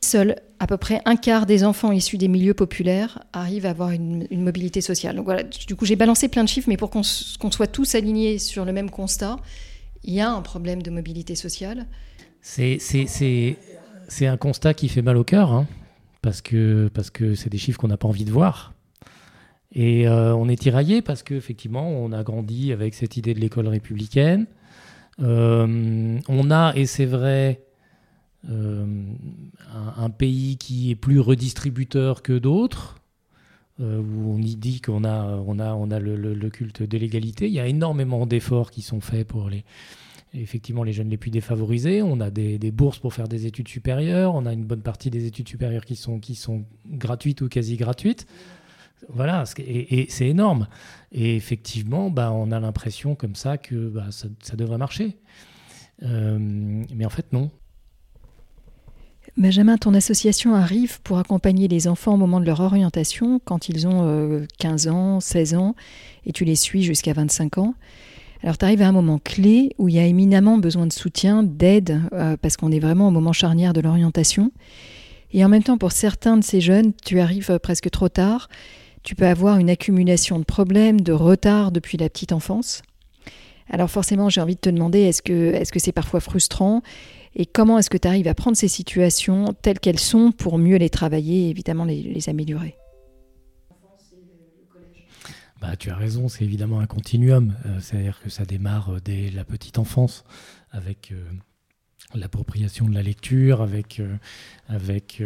Seul 0.01 0.35
à 0.59 0.67
peu 0.67 0.75
près 0.75 1.01
un 1.05 1.15
quart 1.15 1.45
des 1.45 1.63
enfants 1.63 1.93
issus 1.93 2.17
des 2.17 2.27
milieux 2.27 2.53
populaires 2.53 3.23
arrivent 3.31 3.65
à 3.65 3.69
avoir 3.69 3.91
une, 3.91 4.27
mobilité 4.31 4.81
sociale. 4.81 5.15
Donc 5.15 5.25
voilà, 5.25 5.43
du 5.43 5.75
coup 5.77 5.85
j'ai 5.85 5.95
balancé 5.95 6.27
plein 6.27 6.43
de 6.43 6.49
chiffres, 6.49 6.67
mais 6.67 6.77
pour 6.77 6.89
qu'on 6.89 7.03
soit 7.03 7.67
tous 7.67 7.95
alignés 7.95 8.37
sur 8.37 8.65
le 8.65 8.73
même 8.73 8.89
constat, 8.89 9.37
il 10.03 10.13
y 10.13 10.19
a 10.19 10.29
un 10.29 10.41
problème 10.41 10.83
de 10.83 10.91
mobilité 10.91 11.35
sociale. 11.35 11.87
C'est 12.41 12.77
un 14.21 14.37
constat 14.37 14.73
qui 14.73 14.89
fait 14.89 15.01
mal 15.01 15.15
au 15.15 15.23
cœur, 15.23 15.53
hein, 15.53 15.67
parce 16.21 16.41
que 16.41 16.83
c'est 16.87 16.93
parce 16.93 17.09
que 17.09 17.49
des 17.49 17.57
chiffres 17.57 17.79
qu'on 17.79 17.87
n'a 17.87 17.97
pas 17.97 18.09
envie 18.09 18.25
de 18.25 18.31
voir. 18.31 18.74
Et 19.75 20.07
euh, 20.07 20.33
on 20.33 20.47
est 20.47 20.55
tiraillé 20.55 21.01
parce 21.01 21.21
qu'effectivement, 21.21 21.89
on 21.89 22.13
a 22.13 22.23
grandi 22.23 22.71
avec 22.71 22.93
cette 22.93 23.17
idée 23.17 23.33
de 23.33 23.41
l'école 23.41 23.67
républicaine. 23.67 24.47
Euh, 25.21 26.17
on 26.29 26.51
a, 26.51 26.73
et 26.75 26.85
c'est 26.85 27.05
vrai, 27.05 27.61
euh, 28.49 28.85
un, 29.97 30.09
pays 30.09 30.55
qui 30.57 30.91
est 30.91 30.95
plus 30.95 31.19
redistributeur 31.19 32.23
que 32.23 32.37
d'autres, 32.37 32.95
où 33.77 34.33
on 34.33 34.37
y 34.37 34.55
dit 34.55 34.79
qu'on 34.79 35.03
a, 35.03 35.43
on 35.45 35.59
a, 35.59 35.73
on 35.73 35.91
a 35.91 35.99
le, 35.99 36.49
culte 36.49 36.81
de 36.81 36.97
l'égalité. 36.97 37.47
Il 37.47 37.53
y 37.53 37.59
a 37.59 37.67
énormément 37.67 38.25
d'efforts 38.25 38.71
qui 38.71 38.81
sont 38.81 39.01
faits 39.01 39.27
pour 39.27 39.49
les, 39.49 39.65
effectivement 40.33 40.83
les 40.83 40.93
jeunes 40.93 41.09
les 41.09 41.17
plus 41.17 41.31
défavorisés. 41.31 42.01
On 42.01 42.21
a 42.21 42.29
des, 42.29 42.57
bourses 42.71 42.99
pour 42.99 43.13
faire 43.13 43.27
des 43.27 43.47
études 43.47 43.67
supérieures. 43.67 44.33
On 44.33 44.45
a 44.45 44.53
une 44.53 44.63
bonne 44.63 44.81
partie 44.81 45.09
des 45.09 45.25
études 45.25 45.49
supérieures 45.49 45.83
qui 45.83 45.97
sont, 45.97 46.21
qui 46.21 46.35
sont 46.35 46.63
gratuites 46.87 47.41
ou 47.41 47.49
quasi 47.49 47.75
gratuites. 47.75 48.25
Voilà, 49.09 49.43
et, 49.59 50.07
c'est 50.09 50.27
énorme. 50.27 50.67
Et 51.11 51.35
effectivement, 51.35 52.09
bah, 52.09 52.31
on 52.31 52.51
a 52.51 52.59
l'impression 52.59 53.15
comme 53.15 53.35
ça 53.35 53.57
que 53.57 53.89
bah, 53.89 54.07
ça, 54.09 54.55
devrait 54.55 54.77
marcher. 54.77 55.17
Euh, 56.03 56.37
mais 56.39 57.05
en 57.05 57.09
fait, 57.09 57.31
non. 57.31 57.51
Benjamin, 59.37 59.77
ton 59.77 59.93
association 59.93 60.55
arrive 60.55 61.01
pour 61.01 61.17
accompagner 61.17 61.67
les 61.67 61.87
enfants 61.87 62.13
au 62.13 62.17
moment 62.17 62.39
de 62.39 62.45
leur 62.45 62.61
orientation, 62.61 63.39
quand 63.43 63.67
ils 63.67 63.85
ont 63.85 64.45
15 64.59 64.87
euh, 64.87 64.91
ans, 64.91 65.19
16 65.19 65.55
ans, 65.55 65.75
et 66.25 66.31
tu 66.31 66.45
les 66.45 66.55
suis 66.55 66.83
jusqu'à 66.83 67.13
25 67.13 67.57
ans. 67.57 67.75
Alors 68.43 68.57
tu 68.57 68.65
arrives 68.65 68.81
à 68.81 68.87
un 68.87 68.91
moment 68.91 69.19
clé 69.19 69.71
où 69.77 69.89
il 69.89 69.95
y 69.95 69.99
a 69.99 70.05
éminemment 70.05 70.57
besoin 70.57 70.85
de 70.85 70.93
soutien, 70.93 71.43
d'aide, 71.43 72.01
euh, 72.13 72.37
parce 72.37 72.57
qu'on 72.57 72.71
est 72.71 72.79
vraiment 72.79 73.07
au 73.07 73.11
moment 73.11 73.33
charnière 73.33 73.73
de 73.73 73.81
l'orientation. 73.81 74.51
Et 75.31 75.43
en 75.43 75.49
même 75.49 75.63
temps, 75.63 75.77
pour 75.77 75.91
certains 75.91 76.37
de 76.37 76.43
ces 76.43 76.61
jeunes, 76.61 76.93
tu 77.03 77.19
arrives 77.19 77.59
presque 77.59 77.89
trop 77.89 78.07
tard. 78.07 78.47
Tu 79.05 79.13
peux 79.13 79.27
avoir 79.27 79.59
une 79.59 79.69
accumulation 79.69 80.39
de 80.39 80.43
problèmes, 80.43 80.99
de 80.99 81.13
retard 81.13 81.71
depuis 81.71 81.95
la 81.95 82.09
petite 82.09 82.31
enfance. 82.31 82.81
Alors 83.69 83.89
forcément, 83.89 84.29
j'ai 84.29 84.41
envie 84.41 84.55
de 84.55 84.59
te 84.59 84.69
demander, 84.69 85.01
est-ce 85.01 85.21
que 85.21 85.53
c'est 85.53 85.75
-ce 85.75 85.79
c'est 85.79 85.91
parfois 85.91 86.19
frustrant 86.19 86.81
et 87.35 87.45
comment 87.45 87.77
est-ce 87.77 87.89
que 87.89 87.97
tu 87.97 88.07
arrives 88.07 88.27
à 88.27 88.33
prendre 88.33 88.57
ces 88.57 88.67
situations 88.67 89.53
telles 89.61 89.79
qu'elles 89.79 89.99
sont 89.99 90.31
pour 90.31 90.57
mieux 90.57 90.77
les 90.77 90.89
travailler 90.89 91.47
et 91.47 91.49
évidemment 91.49 91.85
les, 91.85 92.29
améliorer? 92.29 92.77
Bah, 95.61 95.75
tu 95.77 95.89
as 95.91 95.95
raison, 95.95 96.27
c'est 96.27 96.43
évidemment 96.43 96.79
un 96.79 96.87
continuum. 96.87 97.53
Euh, 97.65 97.79
c'est-à-dire 97.79 98.19
que 98.23 98.29
ça 98.29 98.45
démarre 98.45 98.95
euh, 98.95 98.99
dès 99.03 99.29
la 99.31 99.43
petite 99.43 99.77
enfance 99.79 100.23
avec 100.71 101.11
euh, 101.11 101.23
l'appropriation 102.15 102.87
de 102.87 102.93
la 102.93 103.01
lecture, 103.01 103.61
avec, 103.61 104.01
avec 104.67 105.21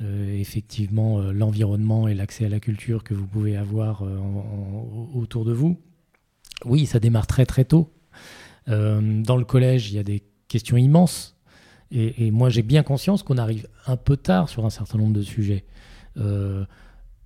effectivement 0.00 1.20
l'environnement 1.32 2.08
et 2.08 2.14
l'accès 2.14 2.46
à 2.46 2.48
la 2.48 2.60
culture 2.60 3.04
que 3.04 3.14
vous 3.14 3.26
pouvez 3.26 3.56
avoir 3.56 4.02
autour 5.14 5.44
de 5.44 5.52
vous. 5.52 5.78
Oui, 6.64 6.86
ça 6.86 7.00
démarre 7.00 7.26
très 7.26 7.46
très 7.46 7.64
tôt. 7.64 7.92
dans 8.66 9.36
le 9.36 9.44
collège, 9.44 9.90
il 9.90 9.96
y 9.96 9.98
a 9.98 10.04
des 10.04 10.22
question 10.54 10.76
immense. 10.76 11.36
Et, 11.90 12.30
moi, 12.30 12.48
j'ai 12.48 12.62
bien 12.62 12.82
conscience 12.82 13.22
qu'on 13.22 13.38
arrive 13.38 13.68
un 13.86 13.96
peu 13.96 14.16
tard 14.16 14.48
sur 14.48 14.64
un 14.64 14.70
certain 14.70 14.98
nombre 14.98 15.12
de 15.12 15.22
sujets. 15.22 15.64
Euh, 16.16 16.64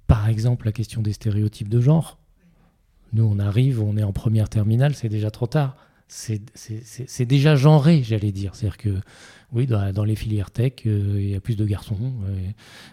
par 0.06 0.28
exemple, 0.28 0.66
la 0.66 0.72
question 0.72 1.00
des 1.00 1.12
stéréotypes 1.12 1.68
de 1.68 1.80
genre. 1.80 2.18
Nous, 3.12 3.24
on 3.24 3.38
arrive, 3.38 3.82
on 3.82 3.96
est 3.96 4.02
en 4.02 4.12
première 4.12 4.48
terminale, 4.48 4.94
c'est 4.94 5.08
déjà 5.08 5.30
trop 5.30 5.46
tard. 5.46 5.76
C'est 6.08 7.26
déjà 7.26 7.54
genré, 7.54 8.02
j'allais 8.02 8.32
dire. 8.32 8.54
C'est-à-dire 8.54 8.78
que, 8.78 8.94
oui, 9.52 9.66
dans, 9.66 10.04
les 10.04 10.16
filières 10.16 10.50
tech, 10.50 10.72
euh, 10.86 11.16
il 11.18 11.30
y 11.30 11.34
a 11.34 11.40
plus 11.40 11.56
de 11.56 11.64
garçons. 11.64 12.14
Euh, 12.26 12.50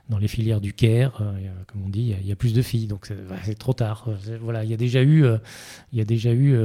dans 0.10 0.18
les 0.18 0.28
filières 0.28 0.62
du 0.62 0.74
CARE, 0.74 1.24
comme 1.68 1.84
on 1.86 1.90
dit, 1.90 2.14
il 2.20 2.28
y, 2.28 2.32
a 2.32 2.36
plus 2.36 2.54
de 2.54 2.62
filles. 2.62 2.88
Donc, 2.88 3.12
c'est 3.44 3.58
trop 3.58 3.74
tard. 3.74 4.10
Voilà, 4.42 4.64
il 4.64 4.70
y 4.70 4.74
a 4.74 4.78
déjà 4.78 5.02
eu, 5.02 5.26
il 5.92 5.98
y 5.98 6.02
a 6.02 6.06
déjà 6.06 6.34
eu 6.34 6.58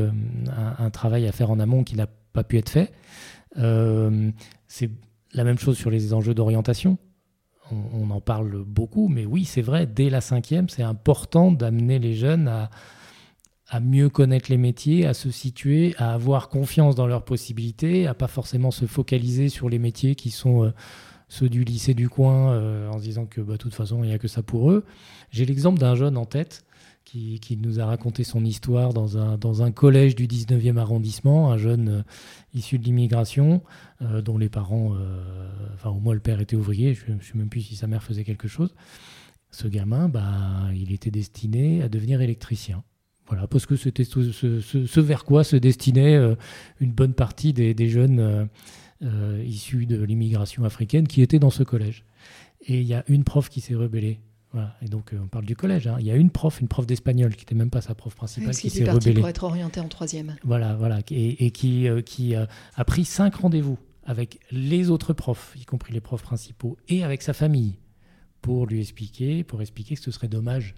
un, 0.48 0.90
travail 0.90 1.26
à 1.26 1.32
faire 1.32 1.50
en 1.50 1.60
amont 1.60 1.84
qui 1.84 1.96
n'a 1.96 2.08
pas 2.32 2.44
pu 2.44 2.58
être 2.58 2.70
fait. 2.70 2.92
Euh, 3.58 4.30
c'est 4.68 4.90
la 5.32 5.44
même 5.44 5.58
chose 5.58 5.76
sur 5.76 5.90
les 5.90 6.12
enjeux 6.12 6.34
d'orientation. 6.34 6.98
On, 7.72 8.10
en 8.10 8.20
parle 8.20 8.64
beaucoup, 8.64 9.06
mais 9.06 9.26
oui, 9.26 9.44
c'est 9.44 9.62
vrai, 9.62 9.86
dès 9.86 10.10
la 10.10 10.20
cinquième, 10.20 10.68
c'est 10.68 10.82
important 10.82 11.52
d'amener 11.52 12.00
les 12.00 12.14
jeunes 12.14 12.48
à, 12.48 12.68
à 13.70 13.78
mieux 13.78 14.08
connaître 14.08 14.50
les 14.50 14.56
métiers, 14.56 15.06
à 15.06 15.14
se 15.14 15.30
situer, 15.30 15.94
à 15.96 16.12
avoir 16.12 16.48
confiance 16.48 16.96
dans 16.96 17.06
leurs 17.06 17.24
possibilités, 17.24 18.08
à 18.08 18.14
pas 18.14 18.26
forcément 18.26 18.72
se 18.72 18.84
focaliser 18.84 19.48
sur 19.48 19.68
les 19.68 19.78
métiers 19.78 20.16
qui 20.16 20.30
sont 20.30 20.64
euh, 20.64 20.70
ceux 21.28 21.48
du 21.48 21.62
lycée 21.62 21.94
du 21.94 22.08
coin 22.08 22.50
euh, 22.50 22.90
en 22.90 22.98
se 22.98 23.04
disant 23.04 23.26
que 23.26 23.40
bah, 23.40 23.52
de 23.52 23.58
toute 23.58 23.74
façon 23.74 24.02
il 24.02 24.08
n'y 24.08 24.12
a 24.12 24.18
que 24.18 24.26
ça 24.26 24.42
pour 24.42 24.72
eux. 24.72 24.84
J'ai 25.30 25.46
l'exemple 25.46 25.78
d'un 25.78 25.94
jeune 25.94 26.16
en 26.16 26.26
tête 26.26 26.64
qui, 27.04 27.58
nous 27.60 27.80
a 27.80 27.86
raconté 27.86 28.22
son 28.22 28.44
histoire 28.44 28.92
dans 28.92 29.18
un, 29.18 29.36
dans 29.36 29.62
un 29.62 29.72
collège 29.72 30.14
du 30.14 30.28
19e 30.28 30.76
arrondissement, 30.76 31.50
un 31.50 31.56
jeune 31.56 31.88
euh, 31.88 32.02
issu 32.54 32.78
de 32.78 32.84
l'immigration, 32.84 33.62
dont 34.00 34.38
les 34.38 34.48
parents, 34.48 34.94
enfin 35.74 35.90
au 35.90 36.00
moins 36.00 36.14
le 36.14 36.20
père 36.20 36.40
était 36.40 36.56
ouvrier, 36.56 36.94
je 36.94 37.12
ne 37.12 37.20
sais 37.20 37.32
même 37.34 37.50
plus 37.50 37.60
si 37.60 37.76
sa 37.76 37.86
mère 37.86 38.02
faisait 38.02 38.24
quelque 38.24 38.48
chose. 38.48 38.74
Ce 39.50 39.68
gamin, 39.68 40.08
bah, 40.08 40.70
il 40.74 40.92
était 40.92 41.10
destiné 41.10 41.82
à 41.82 41.88
devenir 41.88 42.22
électricien. 42.22 42.82
Voilà, 43.30 43.46
parce 43.46 43.64
que 43.64 43.76
c'était 43.76 44.04
ce, 44.04 44.30
ce, 44.32 45.00
vers 45.00 45.24
quoi 45.24 45.44
se 45.44 45.56
destinait 45.56 46.18
une 46.80 46.92
bonne 46.92 47.14
partie 47.14 47.52
des, 47.52 47.74
des 47.74 47.88
jeunes 47.88 48.48
issus 49.46 49.86
de 49.86 50.02
l'immigration 50.02 50.64
africaine 50.64 51.06
qui 51.06 51.22
étaient 51.22 51.38
dans 51.38 51.50
ce 51.50 51.62
collège. 51.62 52.04
Et 52.66 52.80
il 52.80 52.86
y 52.86 52.94
a 52.94 53.04
une 53.08 53.24
prof 53.24 53.48
qui 53.48 53.60
s'est 53.60 53.76
rebellée 53.76 54.20
et 54.82 54.86
donc, 54.86 55.12
euh, 55.12 55.18
on 55.22 55.28
parle 55.28 55.44
du 55.44 55.54
collège. 55.54 55.86
Hein. 55.86 55.96
Il 56.00 56.06
y 56.06 56.10
a 56.10 56.16
une 56.16 56.30
prof, 56.30 56.60
une 56.60 56.68
prof 56.68 56.86
d'espagnol, 56.86 57.34
qui 57.34 57.42
n'était 57.42 57.54
même 57.54 57.70
pas 57.70 57.80
sa 57.80 57.94
prof 57.94 58.14
principale, 58.14 58.54
qui 58.54 58.70
s'est 58.70 58.90
rebellée. 58.90 59.14
pour 59.14 59.28
être 59.28 59.44
orientée 59.44 59.80
en 59.80 59.88
troisième. 59.88 60.36
Voilà, 60.42 60.74
voilà. 60.74 61.00
Et, 61.10 61.50
qui, 61.52 61.88
euh, 61.88 62.02
qui 62.02 62.34
euh, 62.34 62.46
a 62.74 62.84
pris 62.84 63.04
cinq 63.04 63.36
rendez-vous 63.36 63.78
avec 64.04 64.40
les 64.50 64.90
autres 64.90 65.12
profs, 65.12 65.54
y 65.56 65.64
compris 65.64 65.92
les 65.92 66.00
profs 66.00 66.22
principaux, 66.22 66.76
et 66.88 67.04
avec 67.04 67.22
sa 67.22 67.32
famille, 67.32 67.78
pour 68.40 68.66
lui 68.66 68.80
expliquer, 68.80 69.44
pour 69.44 69.60
expliquer 69.60 69.94
que 69.94 70.02
ce 70.02 70.10
serait 70.10 70.28
dommage 70.28 70.74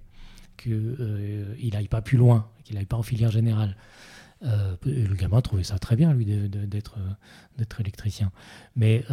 qu'il 0.57 1.71
n'aille 1.73 1.89
pas 1.89 2.03
plus 2.03 2.19
loin, 2.19 2.49
qu'il 2.65 2.77
n'aille 2.77 2.87
pas 2.87 2.97
en 2.97 3.03
filière 3.03 3.31
générale. 3.31 3.77
le 4.43 5.15
gamin 5.15 5.41
trouvait 5.41 5.65
ça 5.65 5.79
très 5.79 5.97
bien, 5.97 6.13
lui, 6.13 6.27
d'être 6.27 6.99
électricien. 7.81 8.33
Mais 8.77 9.05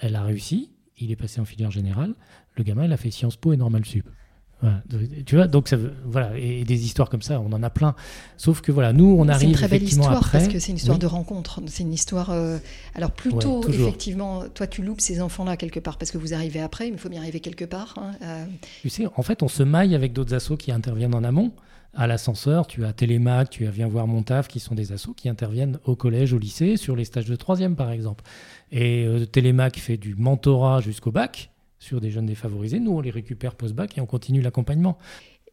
elle 0.00 0.16
a 0.16 0.22
réussi, 0.22 0.70
il 0.98 1.10
est 1.10 1.16
passé 1.16 1.40
en 1.40 1.44
filière 1.44 1.70
générale. 1.70 2.14
Le 2.56 2.64
gamin, 2.64 2.84
il 2.84 2.92
a 2.92 2.96
fait 2.96 3.10
Sciences 3.10 3.36
Po 3.36 3.52
et 3.52 3.56
Normal 3.56 3.84
Sup. 3.84 4.08
Tu 5.26 5.36
vois, 5.36 5.46
donc 5.46 5.68
ça, 5.68 5.76
voilà, 6.04 6.36
et 6.36 6.64
des 6.64 6.84
histoires 6.84 7.10
comme 7.10 7.22
ça, 7.22 7.40
on 7.40 7.52
en 7.52 7.62
a 7.62 7.70
plein. 7.70 7.94
Sauf 8.36 8.62
que 8.62 8.72
voilà, 8.72 8.92
nous, 8.92 9.16
on 9.18 9.28
arrive. 9.28 9.40
C'est 9.40 9.46
une 9.46 9.52
très 9.52 9.68
belle 9.68 9.82
histoire 9.82 10.16
après. 10.16 10.38
parce 10.38 10.48
que 10.48 10.58
c'est 10.58 10.72
une 10.72 10.78
histoire 10.78 10.98
de 10.98 11.06
rencontre. 11.06 11.60
C'est 11.66 11.82
une 11.82 11.92
histoire. 11.92 12.30
Euh, 12.30 12.58
alors 12.94 13.10
plutôt, 13.10 13.66
effectivement, 13.68 14.44
toi, 14.54 14.66
tu 14.66 14.82
loupes 14.82 15.00
ces 15.00 15.20
enfants-là 15.20 15.56
quelque 15.56 15.80
part 15.80 15.98
parce 15.98 16.10
que 16.10 16.18
vous 16.18 16.32
arrivez 16.32 16.60
après. 16.60 16.88
Il 16.88 16.98
faut 16.98 17.08
bien 17.08 17.20
arriver 17.20 17.40
quelque 17.40 17.64
part. 17.64 17.94
Hein, 17.98 18.12
euh. 18.22 18.44
Tu 18.80 18.88
sais, 18.88 19.06
en 19.14 19.22
fait, 19.22 19.42
on 19.42 19.48
se 19.48 19.62
maille 19.62 19.94
avec 19.94 20.12
d'autres 20.12 20.34
assos 20.34 20.56
qui 20.56 20.72
interviennent 20.72 21.14
en 21.14 21.24
amont. 21.24 21.52
À 21.98 22.06
l'ascenseur, 22.06 22.66
tu 22.66 22.84
as 22.84 22.92
Télémac, 22.92 23.48
tu 23.48 23.66
as 23.66 23.70
Viens 23.70 23.88
voir 23.88 24.06
mon 24.06 24.22
taf, 24.22 24.48
qui 24.48 24.60
sont 24.60 24.74
des 24.74 24.92
assos 24.92 25.14
qui 25.14 25.30
interviennent 25.30 25.78
au 25.84 25.96
collège, 25.96 26.34
au 26.34 26.38
lycée, 26.38 26.76
sur 26.76 26.94
les 26.94 27.04
stages 27.04 27.26
de 27.26 27.36
troisième, 27.36 27.74
par 27.74 27.90
exemple. 27.90 28.24
Et 28.70 29.06
euh, 29.06 29.24
Télémac 29.26 29.78
fait 29.78 29.96
du 29.96 30.14
mentorat 30.14 30.80
jusqu'au 30.80 31.10
bac 31.10 31.50
sur 31.86 32.00
des 32.00 32.10
jeunes 32.10 32.26
défavorisés. 32.26 32.80
Nous, 32.80 32.92
on 32.92 33.00
les 33.00 33.10
récupère 33.10 33.54
post-bac 33.54 33.96
et 33.96 34.00
on 34.00 34.06
continue 34.06 34.40
l'accompagnement. 34.40 34.98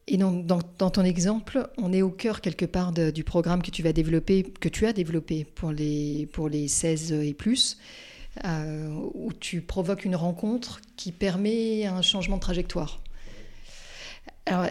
Et 0.08 0.18
donc, 0.18 0.46
dans, 0.46 0.60
ton 0.60 1.04
exemple, 1.04 1.70
on 1.78 1.94
est 1.94 2.02
au 2.02 2.10
cœur 2.10 2.42
quelque 2.42 2.66
part 2.66 2.92
du 2.92 3.24
programme 3.24 3.62
que 3.62 3.72
tu 3.72 3.84
vas 3.84 3.94
développer, 3.94 4.44
que 4.44 4.68
tu 4.68 4.86
as 4.86 4.92
développé 4.92 5.46
pour 5.46 5.72
les, 5.72 6.28
pour 6.34 6.50
les 6.50 6.68
16 6.68 7.14
et 7.14 7.34
plus, 7.34 7.78
euh, 8.44 8.90
où 9.14 9.32
tu 9.32 9.62
provoques 9.62 10.04
une 10.04 10.18
rencontre 10.18 10.82
qui 10.98 11.14
permet 11.14 11.86
un 11.86 12.02
changement 12.02 12.36
de 12.36 12.42
trajectoire. 12.42 13.02
Alors, 14.46 14.68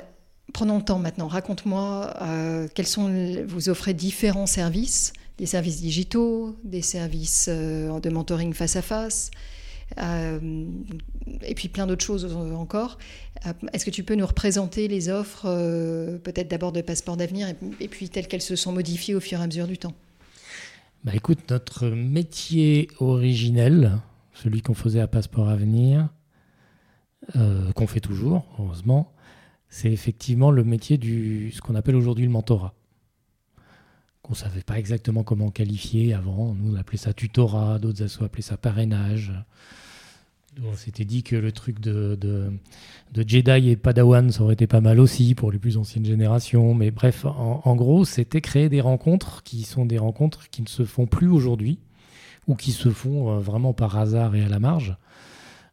prenons 0.52 0.76
le 0.76 0.84
temps 0.84 0.98
maintenant. 0.98 1.28
Raconte-moi 1.28 2.12
euh, 2.20 2.68
quels 2.74 2.86
sont, 2.86 3.10
vous 3.46 3.70
offrez 3.70 3.94
différents 3.94 4.46
services 4.46 5.14
des 5.38 5.46
services 5.46 5.80
digitaux, 5.80 6.54
des 6.62 6.82
services 6.82 7.48
de 7.48 8.10
mentoring 8.10 8.52
face 8.52 8.76
à 8.76 8.82
face, 8.82 9.30
et 9.98 11.54
puis 11.54 11.68
plein 11.68 11.86
d'autres 11.86 12.04
choses 12.04 12.34
encore. 12.54 12.98
Est-ce 13.72 13.84
que 13.84 13.90
tu 13.90 14.02
peux 14.02 14.14
nous 14.14 14.26
représenter 14.26 14.88
les 14.88 15.08
offres, 15.08 15.42
peut-être 16.22 16.48
d'abord 16.48 16.72
de 16.72 16.80
Passeport 16.80 17.16
d'avenir, 17.16 17.48
et, 17.80 17.88
puis 17.88 18.08
telles 18.08 18.28
qu'elles 18.28 18.42
se 18.42 18.56
sont 18.56 18.72
modifiées 18.72 19.14
au 19.14 19.20
fur 19.20 19.40
et 19.40 19.42
à 19.42 19.46
mesure 19.46 19.66
du 19.66 19.78
temps? 19.78 19.94
Bah 21.04 21.12
écoute, 21.14 21.50
notre 21.50 21.88
métier 21.88 22.88
originel, 23.00 23.98
celui 24.34 24.62
qu'on 24.62 24.74
faisait 24.74 25.00
à 25.00 25.08
Passeport 25.08 25.48
Avenir, 25.48 26.08
euh, 27.36 27.70
qu'on 27.72 27.86
fait 27.86 28.00
toujours, 28.00 28.44
heureusement, 28.58 29.12
c'est 29.68 29.92
effectivement 29.92 30.50
le 30.50 30.64
métier 30.64 30.98
du 30.98 31.52
ce 31.52 31.60
qu'on 31.60 31.74
appelle 31.74 31.96
aujourd'hui 31.96 32.24
le 32.24 32.30
mentorat. 32.30 32.74
Qu'on 34.22 34.32
ne 34.32 34.36
savait 34.36 34.62
pas 34.62 34.78
exactement 34.78 35.24
comment 35.24 35.50
qualifier 35.50 36.14
avant. 36.14 36.54
Nous, 36.54 36.74
on 36.74 36.76
appelait 36.76 36.98
ça 36.98 37.12
tutorat, 37.12 37.78
d'autres 37.78 38.02
assos 38.02 38.24
appelaient 38.24 38.42
ça 38.42 38.56
parrainage. 38.56 39.32
On 40.60 40.74
s'était 40.74 41.06
dit 41.06 41.22
que 41.22 41.34
le 41.34 41.50
truc 41.50 41.80
de, 41.80 42.18
Jedi 43.14 43.70
et 43.70 43.76
Padawan, 43.76 44.30
ça 44.30 44.42
aurait 44.42 44.52
été 44.52 44.66
pas 44.66 44.82
mal 44.82 45.00
aussi 45.00 45.34
pour 45.34 45.50
les 45.50 45.58
plus 45.58 45.78
anciennes 45.78 46.04
générations. 46.04 46.74
Mais 46.74 46.90
bref, 46.90 47.24
en, 47.24 47.74
gros, 47.74 48.04
c'était 48.04 48.42
créer 48.42 48.68
des 48.68 48.82
rencontres 48.82 49.42
qui 49.42 49.62
sont 49.62 49.86
des 49.86 49.98
rencontres 49.98 50.50
qui 50.50 50.62
ne 50.62 50.68
se 50.68 50.84
font 50.84 51.06
plus 51.06 51.28
aujourd'hui 51.28 51.78
ou 52.48 52.54
qui 52.54 52.72
se 52.72 52.90
font 52.90 53.30
euh, 53.30 53.38
vraiment 53.38 53.72
par 53.72 53.96
hasard 53.96 54.34
et 54.34 54.42
à 54.42 54.48
la 54.48 54.58
marge. 54.58 54.96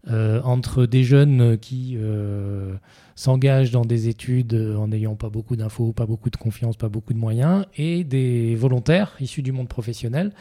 Euh, 0.09 0.41
entre 0.43 0.85
des 0.85 1.03
jeunes 1.03 1.57
qui 1.57 1.95
euh, 1.97 2.73
s'engagent 3.15 3.71
dans 3.71 3.83
des 3.83 4.07
études 4.07 4.53
en 4.77 4.87
n'ayant 4.87 5.15
pas 5.15 5.29
beaucoup 5.29 5.57
d'infos, 5.57 5.91
pas 5.91 6.05
beaucoup 6.05 6.29
de 6.29 6.37
confiance, 6.37 6.77
pas 6.77 6.87
beaucoup 6.87 7.13
de 7.13 7.19
moyens, 7.19 7.65
et 7.75 8.05
des 8.05 8.55
volontaires 8.55 9.17
issus 9.19 9.41
du 9.41 9.51
monde 9.51 9.67
professionnel 9.67 10.31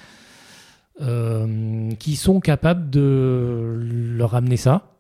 qui 0.99 2.17
sont 2.17 2.40
capables 2.40 2.90
de 2.90 3.78
leur 4.17 4.35
amener 4.35 4.57
ça, 4.57 4.99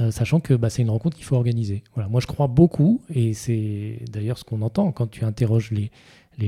euh, 0.00 0.10
sachant 0.10 0.40
que 0.40 0.54
bah, 0.54 0.70
c'est 0.70 0.82
une 0.82 0.90
rencontre 0.90 1.16
qu'il 1.16 1.26
faut 1.26 1.36
organiser. 1.36 1.82
Moi, 1.96 2.20
je 2.20 2.26
crois 2.26 2.46
beaucoup, 2.46 3.02
et 3.10 3.34
c'est 3.34 3.98
d'ailleurs 4.10 4.38
ce 4.38 4.44
qu'on 4.44 4.62
entend 4.62 4.92
quand 4.92 5.08
tu 5.08 5.24
interroges 5.24 5.72
les, 5.72 5.90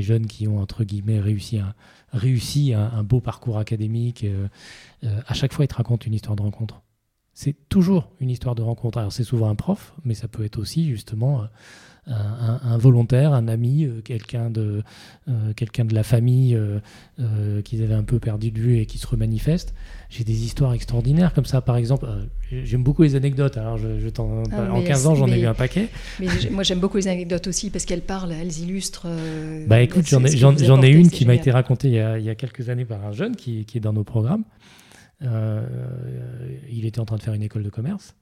jeunes 0.02 0.26
qui 0.26 0.49
ont, 0.49 0.59
entre 0.59 0.85
guillemets, 0.85 1.21
réussi 1.21 1.59
un, 1.59 1.75
réussi 2.12 2.73
un, 2.73 3.02
beau 3.02 3.21
parcours 3.21 3.59
académique. 3.59 4.25
Euh, 4.25 4.49
à 5.26 5.35
chaque 5.35 5.52
fois, 5.52 5.67
ils 5.67 5.69
te 5.69 5.75
racontent 5.75 6.07
une 6.07 6.14
histoire 6.14 6.35
de 6.35 6.41
rencontre. 6.41 6.81
C'est 7.35 7.57
toujours 7.69 8.11
une 8.21 8.31
histoire 8.31 8.55
de 8.55 8.62
rencontre. 8.62 8.97
Alors, 8.99 9.12
c'est 9.12 9.25
souvent 9.25 9.50
un 9.50 9.55
prof, 9.55 9.93
mais 10.05 10.14
ça 10.14 10.29
peut 10.29 10.45
être 10.45 10.59
aussi, 10.59 10.88
justement, 10.88 11.43
un, 12.06 12.78
volontaire, 12.78 13.32
un 13.32 13.47
ami, 13.47 13.85
euh, 13.85 14.00
quelqu'un 14.02 14.50
de, 14.50 14.82
euh, 15.28 15.52
quelqu'un 15.54 15.85
de 15.85 15.94
la 15.94 16.02
famille 16.02 16.56
euh, 16.56 17.62
qu'ils 17.62 17.82
avaient 17.82 17.94
un 17.94 18.02
peu 18.02 18.18
perdu 18.18 18.50
de 18.50 18.59
vue 18.59 18.78
et 18.78 18.87
qui 18.87 18.99
se 18.99 19.06
remanifeste. 19.06 19.73
J'ai 20.11 20.25
des 20.25 20.44
histoires 20.44 20.75
extraordinaires 20.75 21.32
comme 21.32 21.44
ça, 21.44 21.61
par 21.61 21.76
exemple. 21.76 22.06
j'aime 22.50 22.82
beaucoup 22.82 23.02
les 23.02 23.14
anecdotes. 23.14 23.56
Alors, 23.56 23.78
je, 23.78 23.87
ah, 24.18 24.73
en 24.73 24.82
15 24.82 25.06
ans, 25.06 25.14
j'en 25.14 25.28
ai 25.28 25.40
eu 25.40 25.47
un 25.47 25.54
paquet. 25.54 25.88
Mais 26.18 26.26
moi, 26.50 26.64
j'aime 26.64 26.80
beaucoup 26.80 26.97
les 26.97 27.09
anecdotes 27.09 27.47
aussi 27.47 27.71
parce 27.71 27.85
qu'elles 27.85 28.02
parlent, 28.02 28.32
elles 28.32 28.59
illustrent. 28.59 29.06
bah 29.68 29.80
écoute, 29.80 30.06
j'en 30.06 30.25
ai, 30.25 30.37
j'en, 30.37 30.82
ai 30.82 30.88
une 30.88 31.09
qui 31.09 31.25
m'a 31.25 31.35
été 31.35 31.50
racontée 31.50 31.88
il 31.88 31.94
y, 31.94 32.00
a, 32.00 32.18
il 32.18 32.25
y, 32.25 32.30
a, 32.30 32.35
quelques 32.35 32.68
années 32.68 32.85
par 32.85 33.04
un 33.04 33.12
jeune 33.12 33.37
qui, 33.37 33.64
qui 33.64 33.78
est 33.78 33.80
dans 33.80 33.92
nos 33.92 34.04
programmes. 34.04 34.44
il 35.23 36.85
était 36.85 37.00
en 37.00 37.04
train 37.04 37.16
de 37.16 37.23
faire 37.23 37.35
une 37.35 37.42
école 37.42 37.62
de 37.62 37.71
commerce. 37.71 38.16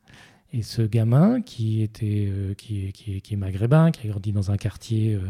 Et 0.52 0.62
ce 0.62 0.82
gamin 0.82 1.42
qui, 1.42 1.82
était, 1.82 2.28
euh, 2.28 2.54
qui, 2.54 2.92
qui, 2.92 3.20
est 3.32 3.36
maghrébin, 3.36 3.92
qui 3.92 4.06
a 4.06 4.10
grandi 4.10 4.32
dans 4.32 4.50
un 4.50 4.56
quartier, 4.56 5.14
euh, 5.14 5.20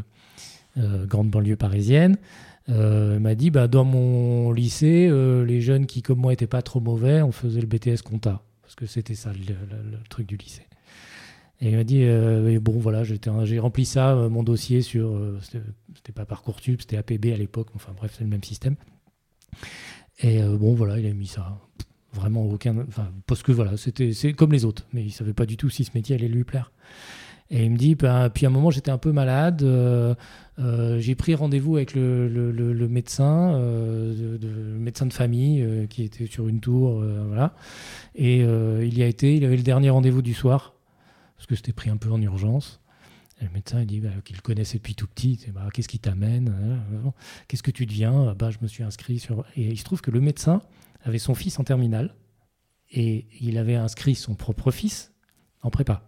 euh, 0.78 1.06
grande 1.06 1.30
banlieue 1.30 1.56
parisienne, 1.56 2.16
m'a 2.68 3.34
dit 3.34 3.50
bah, 3.50 3.66
dans 3.66 3.84
mon 3.84 4.52
lycée, 4.52 5.10
les 5.44 5.60
jeunes 5.60 5.86
qui, 5.86 6.02
comme 6.02 6.20
moi, 6.20 6.30
n'étaient 6.30 6.46
pas 6.46 6.62
trop 6.62 6.78
mauvais, 6.78 7.20
on 7.20 7.32
faisait 7.32 7.60
le 7.60 7.66
BTS 7.66 8.02
compta. 8.04 8.42
Parce 8.62 8.76
que 8.76 8.86
c'était 8.86 9.16
ça 9.16 9.32
le, 9.32 9.98
truc 10.08 10.28
du 10.28 10.36
lycée. 10.36 10.66
Et 11.60 11.70
il 11.70 11.76
m'a 11.76 11.82
dit 11.82 12.06
bon, 12.60 12.78
voilà, 12.78 13.02
j'ai 13.02 13.58
rempli 13.58 13.84
ça, 13.84 14.14
mon 14.30 14.44
dossier 14.44 14.82
sur. 14.82 15.20
c'était 15.42 16.12
pas 16.12 16.24
Parcoursup, 16.24 16.80
c'était 16.80 16.96
APB 16.96 17.32
à 17.34 17.36
l'époque, 17.36 17.70
enfin 17.74 17.92
bref, 17.96 18.14
c'est 18.16 18.22
le 18.22 18.30
même 18.30 18.44
système. 18.44 18.76
Et 20.20 20.40
bon, 20.40 20.72
voilà, 20.74 21.00
il 21.00 21.06
a 21.06 21.12
mis 21.12 21.26
ça 21.26 21.58
vraiment 22.12 22.44
aucun. 22.44 22.86
Parce 23.26 23.42
que 23.42 23.52
voilà, 23.52 23.76
c'était 23.76 24.12
c'est 24.12 24.32
comme 24.32 24.52
les 24.52 24.64
autres, 24.64 24.86
mais 24.92 25.04
il 25.04 25.10
savait 25.12 25.32
pas 25.32 25.46
du 25.46 25.56
tout 25.56 25.70
si 25.70 25.84
ce 25.84 25.90
métier 25.94 26.16
allait 26.16 26.28
lui 26.28 26.44
plaire. 26.44 26.72
Et 27.52 27.64
il 27.64 27.70
me 27.72 27.76
dit, 27.76 27.96
bah, 27.96 28.30
puis 28.32 28.46
à 28.46 28.48
un 28.48 28.52
moment 28.52 28.70
j'étais 28.70 28.92
un 28.92 28.98
peu 28.98 29.10
malade, 29.10 29.62
euh, 29.64 30.14
euh, 30.60 31.00
j'ai 31.00 31.16
pris 31.16 31.34
rendez-vous 31.34 31.76
avec 31.76 31.94
le, 31.94 32.28
le, 32.28 32.52
le, 32.52 32.88
médecin, 32.88 33.54
euh, 33.54 34.38
de, 34.38 34.48
médecin 34.48 35.04
de 35.06 35.12
famille 35.12 35.88
qui 35.88 36.04
était 36.04 36.26
sur 36.26 36.46
une 36.46 36.60
tour, 36.60 37.02
voilà. 37.26 37.54
Et 38.14 38.38
il 38.38 38.96
y 38.96 39.02
a 39.02 39.06
été, 39.06 39.34
il 39.34 39.44
avait 39.44 39.56
le 39.56 39.64
dernier 39.64 39.90
rendez-vous 39.90 40.22
du 40.22 40.32
soir, 40.32 40.74
parce 41.36 41.46
que 41.46 41.56
c'était 41.56 41.72
pris 41.72 41.90
un 41.90 41.96
peu 41.96 42.10
en 42.12 42.22
urgence. 42.22 42.80
Et 43.40 43.46
le 43.46 43.50
médecin 43.50 43.80
il 43.80 43.86
dit 43.86 44.00
bah, 44.00 44.10
qu'il 44.24 44.40
connaissait 44.42 44.78
depuis 44.78 44.94
tout 44.94 45.08
petit, 45.08 45.44
bah, 45.52 45.66
qu'est-ce 45.72 45.88
qui 45.88 45.98
t'amène 45.98 46.54
Qu'est-ce 47.48 47.64
que 47.64 47.72
tu 47.72 47.84
deviens? 47.84 48.32
Bah, 48.38 48.50
Je 48.50 48.58
me 48.62 48.68
suis 48.68 48.84
inscrit. 48.84 49.26
Et 49.56 49.66
il 49.70 49.78
se 49.78 49.84
trouve 49.84 50.02
que 50.02 50.12
le 50.12 50.20
médecin, 50.20 50.62
avait 51.02 51.18
son 51.18 51.34
fils 51.34 51.58
en 51.58 51.64
terminale 51.64 52.14
et 52.90 53.26
il 53.40 53.58
avait 53.58 53.76
inscrit 53.76 54.14
son 54.14 54.34
propre 54.34 54.70
fils 54.70 55.12
en 55.62 55.70
prépa. 55.70 56.02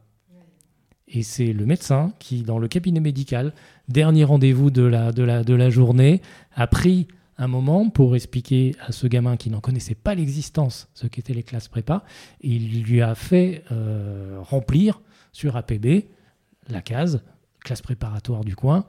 Et 1.08 1.22
c'est 1.22 1.52
le 1.52 1.66
médecin 1.66 2.14
qui, 2.18 2.42
dans 2.42 2.58
le 2.58 2.68
cabinet 2.68 3.00
médical, 3.00 3.52
dernier 3.88 4.24
rendez-vous 4.24 4.70
de 4.70 4.82
la, 4.82 5.12
de, 5.12 5.22
la, 5.22 5.44
de 5.44 5.54
la 5.54 5.68
journée, 5.68 6.22
a 6.54 6.66
pris 6.66 7.06
un 7.36 7.48
moment 7.48 7.90
pour 7.90 8.16
expliquer 8.16 8.74
à 8.80 8.92
ce 8.92 9.06
gamin 9.06 9.36
qui 9.36 9.50
n'en 9.50 9.60
connaissait 9.60 9.94
pas 9.94 10.14
l'existence 10.14 10.88
ce 10.94 11.06
qu'étaient 11.06 11.34
les 11.34 11.42
classes 11.42 11.68
prépa, 11.68 12.04
et 12.40 12.48
il 12.48 12.82
lui 12.82 13.02
a 13.02 13.14
fait 13.14 13.64
euh, 13.72 14.38
remplir 14.40 15.02
sur 15.32 15.56
APB 15.56 16.06
la 16.68 16.82
case 16.82 17.22
classe 17.60 17.82
préparatoire 17.82 18.44
du 18.44 18.56
coin 18.56 18.86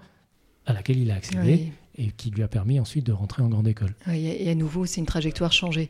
à 0.65 0.73
laquelle 0.73 0.97
il 0.97 1.11
a 1.11 1.15
accédé 1.15 1.71
et 1.95 2.11
qui 2.11 2.31
lui 2.31 2.43
a 2.43 2.47
permis 2.47 2.79
ensuite 2.79 3.05
de 3.05 3.11
rentrer 3.11 3.43
en 3.43 3.49
grande 3.49 3.67
école. 3.67 3.93
et 4.07 4.49
à 4.49 4.55
nouveau, 4.55 4.85
c'est 4.85 4.99
une 4.99 5.05
trajectoire 5.05 5.51
changée. 5.51 5.89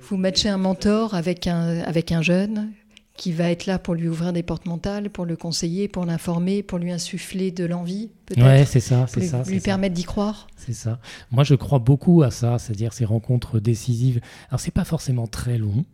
Vous 0.00 0.16
matchez 0.16 0.48
un 0.48 0.58
mentor 0.58 1.14
avec 1.14 1.46
un, 1.46 1.80
avec 1.80 2.12
un 2.12 2.22
jeune 2.22 2.72
qui 3.16 3.32
va 3.32 3.50
être 3.50 3.66
là 3.66 3.78
pour 3.78 3.94
lui 3.94 4.08
ouvrir 4.08 4.32
des 4.32 4.42
portes 4.42 4.66
mentales, 4.66 5.08
pour 5.08 5.24
le 5.24 5.36
conseiller, 5.36 5.86
pour 5.86 6.04
l'informer, 6.04 6.62
pour 6.62 6.78
lui 6.78 6.90
insuffler 6.90 7.52
de 7.52 7.64
l'envie, 7.64 8.10
peut-être. 8.26 8.44
Ouais, 8.44 8.64
c'est 8.64 8.80
ça, 8.80 9.06
c'est 9.06 9.22
ça. 9.22 9.44
Lui 9.44 9.60
permettre 9.60 9.94
d'y 9.94 10.02
croire. 10.02 10.48
C'est 10.56 10.72
ça. 10.72 10.98
Moi, 11.30 11.44
je 11.44 11.54
crois 11.54 11.78
beaucoup 11.78 12.22
à 12.22 12.30
ça, 12.30 12.58
c'est-à-dire 12.58 12.92
ces 12.92 13.04
rencontres 13.04 13.60
décisives. 13.60 14.20
Alors, 14.48 14.58
c'est 14.58 14.72
pas 14.72 14.84
forcément 14.84 15.28
très 15.28 15.58
long. 15.58 15.84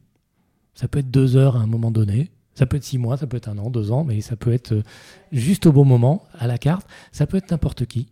Ça 0.74 0.88
peut 0.88 1.00
être 1.00 1.10
deux 1.10 1.36
heures 1.36 1.56
à 1.56 1.60
un 1.60 1.66
moment 1.66 1.90
donné. 1.90 2.30
Ça 2.54 2.64
peut 2.66 2.78
être 2.78 2.84
six 2.84 2.98
mois, 2.98 3.16
ça 3.16 3.26
peut 3.26 3.36
être 3.36 3.48
un 3.48 3.58
an, 3.58 3.70
deux 3.70 3.92
ans, 3.92 4.02
mais 4.04 4.20
ça 4.22 4.36
peut 4.36 4.52
être 4.52 4.72
euh, 4.72 4.82
juste 5.30 5.66
au 5.66 5.72
bon 5.72 5.84
moment, 5.84 6.24
à 6.38 6.46
la 6.46 6.58
carte. 6.58 6.86
Ça 7.12 7.26
peut 7.26 7.36
être 7.36 7.50
n'importe 7.50 7.86
qui 7.86 8.08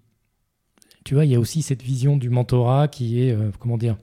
tu 1.08 1.14
vois, 1.14 1.24
il 1.24 1.30
y 1.30 1.34
a 1.34 1.40
aussi 1.40 1.62
cette 1.62 1.80
vision 1.80 2.18
du 2.18 2.28
mentorat 2.28 2.86
qui 2.86 3.22
est, 3.22 3.32
euh, 3.32 3.50
comment 3.58 3.78
dire, 3.78 3.96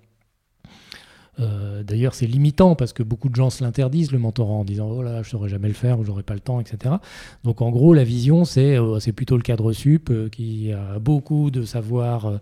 euh, 1.39 1.83
D'ailleurs, 1.83 2.15
c'est 2.15 2.25
limitant 2.25 2.73
parce 2.73 2.93
que 2.93 3.03
beaucoup 3.03 3.29
de 3.29 3.35
gens 3.35 3.51
se 3.51 3.63
l'interdisent, 3.63 4.11
le 4.11 4.17
mentorat, 4.17 4.53
en 4.53 4.65
disant 4.65 4.89
Oh 4.89 5.03
là, 5.03 5.21
je 5.21 5.27
ne 5.27 5.31
saurais 5.31 5.49
jamais 5.49 5.67
le 5.67 5.75
faire 5.75 5.99
ou 5.99 6.03
j'aurai 6.03 6.23
pas 6.23 6.33
le 6.33 6.39
temps, 6.39 6.59
etc. 6.59 6.95
Donc, 7.43 7.61
en 7.61 7.69
gros, 7.69 7.93
la 7.93 8.03
vision, 8.03 8.43
c'est 8.43 8.75
euh, 8.75 8.97
plutôt 9.15 9.37
le 9.37 9.43
cadre 9.43 9.71
sup 9.71 10.11
qui 10.31 10.71
a 10.71 10.97
beaucoup 10.97 11.51
de 11.51 11.61
savoir 11.61 12.39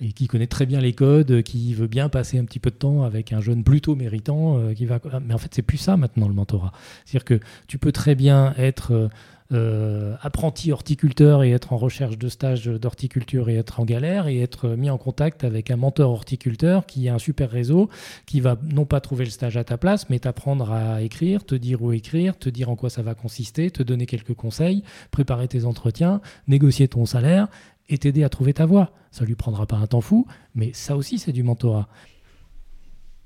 et 0.00 0.12
qui 0.12 0.28
connaît 0.28 0.46
très 0.46 0.64
bien 0.64 0.80
les 0.80 0.94
codes, 0.94 1.42
qui 1.42 1.74
veut 1.74 1.86
bien 1.86 2.08
passer 2.08 2.38
un 2.38 2.46
petit 2.46 2.60
peu 2.60 2.70
de 2.70 2.76
temps 2.76 3.02
avec 3.02 3.34
un 3.34 3.42
jeune 3.42 3.64
plutôt 3.64 3.96
méritant. 3.96 4.72
qui 4.74 4.86
va... 4.86 4.98
Mais 5.26 5.34
en 5.34 5.38
fait, 5.38 5.52
c'est 5.54 5.60
plus 5.60 5.76
ça 5.76 5.98
maintenant, 5.98 6.28
le 6.28 6.34
mentorat. 6.34 6.72
C'est-à-dire 7.04 7.26
que 7.26 7.40
tu 7.66 7.76
peux 7.76 7.92
très 7.92 8.14
bien 8.14 8.54
être 8.56 9.10
euh, 9.52 10.16
apprenti 10.22 10.72
horticulteur 10.72 11.44
et 11.44 11.52
être 11.52 11.72
en 11.72 11.76
recherche 11.76 12.18
de 12.18 12.28
stage 12.28 12.66
d'horticulture 12.66 13.48
et 13.48 13.56
être 13.56 13.78
en 13.78 13.84
galère 13.84 14.26
et 14.26 14.40
être 14.40 14.70
mis 14.70 14.90
en 14.90 14.98
contact 14.98 15.44
avec 15.44 15.70
un 15.70 15.76
mentor 15.76 16.10
horticulteur 16.10 16.84
qui 16.84 17.08
a 17.08 17.14
un 17.14 17.18
super 17.18 17.50
réseau 17.50 17.88
qui 18.26 18.40
va 18.40 18.56
non 18.62 18.86
pas 18.86 19.00
trouver 19.00 19.24
le 19.24 19.30
stage 19.30 19.56
à 19.56 19.62
ta 19.62 19.76
place 19.76 20.10
mais 20.10 20.18
t'apprendre 20.18 20.72
à 20.72 21.02
écrire, 21.02 21.44
te 21.44 21.54
dire 21.54 21.82
où 21.82 21.92
écrire, 21.92 22.36
te 22.36 22.48
dire 22.48 22.70
en 22.70 22.76
quoi 22.76 22.90
ça 22.90 23.02
va 23.02 23.14
consister, 23.14 23.70
te 23.70 23.82
donner 23.82 24.06
quelques 24.06 24.34
conseils, 24.34 24.82
préparer 25.12 25.46
tes 25.46 25.64
entretiens, 25.64 26.20
négocier 26.48 26.88
ton 26.88 27.06
salaire 27.06 27.48
et 27.88 27.98
t'aider 27.98 28.24
à 28.24 28.28
trouver 28.28 28.52
ta 28.52 28.66
voie. 28.66 28.90
Ça 29.12 29.24
lui 29.24 29.36
prendra 29.36 29.66
pas 29.66 29.76
un 29.76 29.86
temps 29.86 30.00
fou, 30.00 30.26
mais 30.54 30.72
ça 30.72 30.96
aussi 30.96 31.18
c'est 31.18 31.32
du 31.32 31.42
mentorat. 31.42 31.88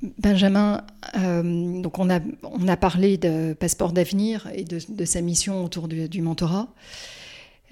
Benjamin, 0.02 0.82
euh, 1.16 1.82
donc 1.82 1.98
on 1.98 2.08
a, 2.08 2.20
on 2.42 2.68
a 2.68 2.76
parlé 2.76 3.18
de 3.18 3.52
Passeport 3.52 3.92
d'avenir 3.92 4.48
et 4.54 4.64
de, 4.64 5.04
sa 5.04 5.20
mission 5.20 5.62
autour 5.64 5.88
du, 5.88 6.22
mentorat. 6.22 6.68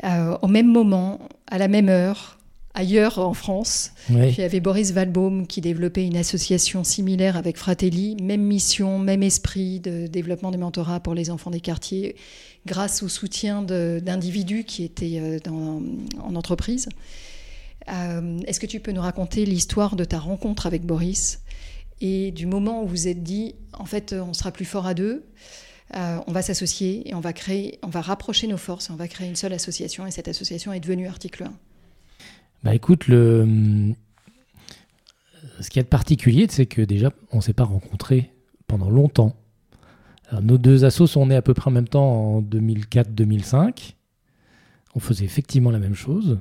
Euh, 0.05 0.37
au 0.43 0.47
même 0.47 0.71
moment, 0.71 1.21
à 1.47 1.57
la 1.57 1.69
même 1.69 1.89
heure, 1.89 2.39
ailleurs 2.75 3.19
en 3.19 3.33
France, 3.33 3.93
il 4.11 4.39
y 4.39 4.43
avait 4.43 4.61
Boris 4.61 4.93
Valbaum 4.93 5.47
qui 5.47 5.63
développait 5.63 6.07
une 6.07 6.19
association 6.19 6.85
similaire 6.85 7.37
avec 7.39 7.57
Fratelli, 7.57 8.15
même 8.23 8.43
mission, 8.43 8.99
même 8.99 9.23
esprit 9.23 9.81
de 9.81 10.07
développement 10.07 10.51
du 10.51 10.59
mentorat 10.59 11.01
pour 11.01 11.15
les 11.15 11.31
enfants 11.31 11.51
des 11.51 11.61
quartiers, 11.61 12.15
grâce 12.67 13.03
au 13.03 13.09
soutien 13.09 13.63
d'individus 13.63 14.65
qui 14.65 14.85
étaient 14.85 15.19
euh, 15.19 15.39
dans, 15.43 15.81
en 16.23 16.37
entreprise. 16.37 16.91
Est-ce 18.47 18.61
que 18.61 18.67
tu 18.67 18.81
peux 18.81 18.93
nous 18.93 19.01
raconter 19.01 19.47
l'histoire 19.47 19.97
de 19.97 20.05
ta 20.05 20.19
rencontre 20.19 20.67
avec 20.67 20.85
Boris? 20.85 21.41
Et 22.01 22.31
du 22.31 22.47
moment 22.47 22.83
où 22.83 22.87
vous 22.87 23.09
êtes 23.09 23.23
dit, 23.23 23.55
en 23.73 23.85
fait, 23.85 24.13
on 24.13 24.33
sera 24.33 24.53
plus 24.53 24.65
fort 24.65 24.87
à 24.87 24.95
deux 24.95 25.25
on 25.95 26.33
va 26.33 26.43
s'associer 26.43 27.09
et 27.09 27.15
on 27.15 27.21
va 27.21 27.33
créer, 27.33 27.79
on 27.83 27.89
va 27.89 28.03
rapprocher 28.03 28.47
nos 28.47 28.59
forces, 28.59 28.91
on 28.91 28.97
va 28.97 29.09
créer 29.09 29.27
une 29.27 29.37
seule 29.37 29.55
association 29.55 30.07
et 30.07 30.11
cette 30.11 30.29
association 30.29 30.71
est 30.75 30.81
devenue 30.81 31.09
Article 31.09 31.45
1. 31.45 31.53
Bah 32.63 32.75
écoute, 32.75 33.09
le, 33.09 33.95
ce 35.61 35.71
qui 35.71 35.79
est 35.79 35.83
de 35.83 35.89
particulier, 35.89 36.47
c'est 36.49 36.67
que 36.67 36.83
déjà, 36.83 37.13
on 37.33 37.37
ne 37.39 37.43
s'est 37.43 37.53
pas 37.53 37.65
rencontrés 37.65 38.31
pendant 38.67 38.91
longtemps. 38.91 39.37
nos 40.43 40.59
deux 40.59 40.85
assos 40.85 41.07
sont 41.07 41.27
nés 41.27 41.37
à 41.37 41.43
peu 41.43 41.55
près 41.55 41.69
en 41.69 41.73
même 41.73 41.89
temps 41.89 42.37
en 42.37 42.43
2004-2005. 42.43 43.95
On 44.95 45.01
faisait 45.01 45.25
effectivement 45.25 45.71
la 45.71 45.79
même 45.79 45.95
chose. 45.95 46.39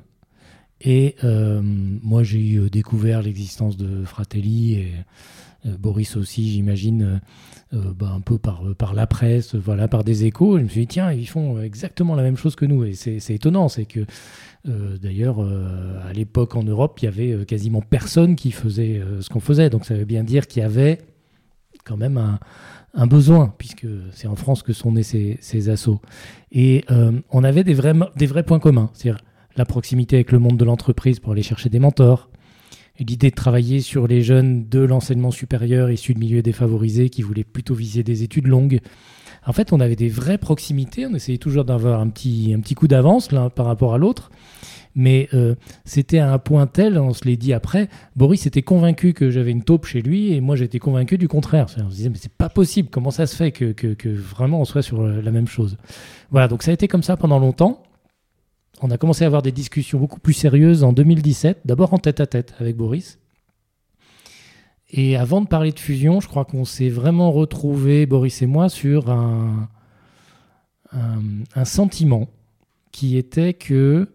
Et 0.80 1.16
euh, 1.24 1.60
moi, 1.62 2.22
j'ai 2.22 2.56
euh, 2.56 2.70
découvert 2.70 3.22
l'existence 3.22 3.76
de 3.76 4.04
Fratelli 4.04 4.74
et 4.74 4.92
euh, 4.94 5.02
Boris 5.64 6.16
aussi, 6.16 6.50
j'imagine, 6.50 7.20
bah, 7.72 8.12
un 8.14 8.20
peu 8.20 8.38
par, 8.38 8.94
la 8.94 9.06
presse, 9.06 9.54
voilà, 9.54 9.88
par 9.88 10.04
des 10.04 10.24
échos. 10.24 10.58
je 10.58 10.62
me 10.64 10.68
suis 10.68 10.82
dit, 10.82 10.86
tiens, 10.86 11.12
ils 11.12 11.28
font 11.28 11.60
exactement 11.60 12.14
la 12.14 12.22
même 12.22 12.36
chose 12.36 12.54
que 12.54 12.64
nous. 12.64 12.84
Et 12.84 12.94
c'est 12.94 13.34
étonnant, 13.34 13.68
c'est 13.68 13.84
que 13.84 14.06
euh, 14.68 14.98
d'ailleurs, 14.98 15.42
euh, 15.42 15.98
à 16.08 16.12
l'époque 16.12 16.56
en 16.56 16.62
Europe, 16.62 16.98
il 17.00 17.04
y 17.04 17.08
avait 17.08 17.32
euh, 17.32 17.44
quasiment 17.44 17.80
personne 17.80 18.36
qui 18.36 18.50
faisait 18.50 19.00
ce 19.20 19.28
qu'on 19.28 19.40
faisait. 19.40 19.70
Donc 19.70 19.84
ça 19.84 19.94
veut 19.94 20.04
bien 20.04 20.24
dire 20.24 20.46
qu'il 20.46 20.62
y 20.62 20.64
avait 20.64 20.98
quand 21.84 21.96
même 21.96 22.38
un, 22.94 23.06
besoin, 23.06 23.54
puisque 23.56 23.86
c'est 24.12 24.26
en 24.26 24.36
France 24.36 24.62
que 24.62 24.72
sont 24.72 24.92
nés 24.92 25.02
ces, 25.02 25.68
assauts. 25.70 26.00
Et 26.52 26.84
on 27.30 27.44
avait 27.44 27.64
des 27.64 27.72
vrais, 27.72 27.94
des 28.16 28.26
vrais 28.26 28.42
points 28.42 28.58
communs, 28.58 28.90
c'est-à-dire 28.92 29.22
la 29.56 29.64
proximité 29.64 30.16
avec 30.16 30.32
le 30.32 30.38
monde 30.38 30.58
de 30.58 30.64
l'entreprise 30.64 31.18
pour 31.18 31.32
aller 31.32 31.42
chercher 31.42 31.70
des 31.70 31.78
mentors, 31.78 32.28
l'idée 32.98 33.30
de 33.30 33.34
travailler 33.34 33.80
sur 33.80 34.06
les 34.06 34.22
jeunes 34.22 34.68
de 34.68 34.80
l'enseignement 34.80 35.30
supérieur 35.30 35.90
issus 35.90 36.14
de 36.14 36.18
milieux 36.18 36.42
défavorisés 36.42 37.10
qui 37.10 37.22
voulaient 37.22 37.44
plutôt 37.44 37.74
viser 37.74 38.02
des 38.02 38.22
études 38.22 38.46
longues. 38.46 38.80
En 39.46 39.52
fait, 39.52 39.72
on 39.72 39.80
avait 39.80 39.96
des 39.96 40.08
vraies 40.08 40.38
proximités, 40.38 41.06
on 41.06 41.14
essayait 41.14 41.38
toujours 41.38 41.64
d'avoir 41.64 42.00
un 42.00 42.08
petit, 42.08 42.52
un 42.54 42.60
petit 42.60 42.74
coup 42.74 42.88
d'avance 42.88 43.28
par 43.28 43.66
rapport 43.66 43.94
à 43.94 43.98
l'autre. 43.98 44.30
Mais 44.94 45.28
euh, 45.32 45.54
c'était 45.84 46.18
à 46.18 46.32
un 46.32 46.38
point 46.38 46.66
tel, 46.66 46.98
on 46.98 47.12
se 47.12 47.24
l'est 47.24 47.36
dit 47.36 47.52
après, 47.52 47.88
Boris 48.16 48.46
était 48.46 48.62
convaincu 48.62 49.12
que 49.12 49.30
j'avais 49.30 49.52
une 49.52 49.62
taupe 49.62 49.86
chez 49.86 50.02
lui 50.02 50.32
et 50.32 50.40
moi 50.40 50.56
j'étais 50.56 50.80
convaincu 50.80 51.18
du 51.18 51.28
contraire. 51.28 51.66
On 51.76 51.88
se 51.88 51.94
disait, 51.94 52.08
mais 52.08 52.18
c'est 52.20 52.32
pas 52.32 52.48
possible, 52.48 52.88
comment 52.90 53.12
ça 53.12 53.26
se 53.26 53.36
fait 53.36 53.52
que, 53.52 53.72
que, 53.72 54.08
vraiment 54.08 54.60
on 54.60 54.64
soit 54.64 54.82
sur 54.82 55.06
la 55.06 55.30
même 55.30 55.46
chose? 55.46 55.76
Voilà, 56.30 56.48
donc 56.48 56.64
ça 56.64 56.72
a 56.72 56.74
été 56.74 56.88
comme 56.88 57.04
ça 57.04 57.16
pendant 57.16 57.38
longtemps. 57.38 57.82
On 58.80 58.90
a 58.90 58.98
commencé 58.98 59.24
à 59.24 59.26
avoir 59.26 59.42
des 59.42 59.52
discussions 59.52 59.98
beaucoup 59.98 60.20
plus 60.20 60.34
sérieuses 60.34 60.84
en 60.84 60.92
2017, 60.92 61.62
d'abord 61.64 61.94
en 61.94 61.98
tête 61.98 62.20
à 62.20 62.26
tête 62.26 62.54
avec 62.60 62.76
Boris. 62.76 63.18
Et 64.90 65.16
avant 65.16 65.40
de 65.40 65.48
parler 65.48 65.72
de 65.72 65.78
fusion, 65.78 66.20
je 66.20 66.28
crois 66.28 66.44
qu'on 66.44 66.64
s'est 66.64 66.88
vraiment 66.88 67.30
retrouvé, 67.30 68.06
Boris 68.06 68.40
et 68.40 68.46
moi, 68.46 68.68
sur 68.68 69.10
un, 69.10 69.68
sentiment 71.64 72.28
qui 72.92 73.18
était 73.18 73.52
que 73.52 74.08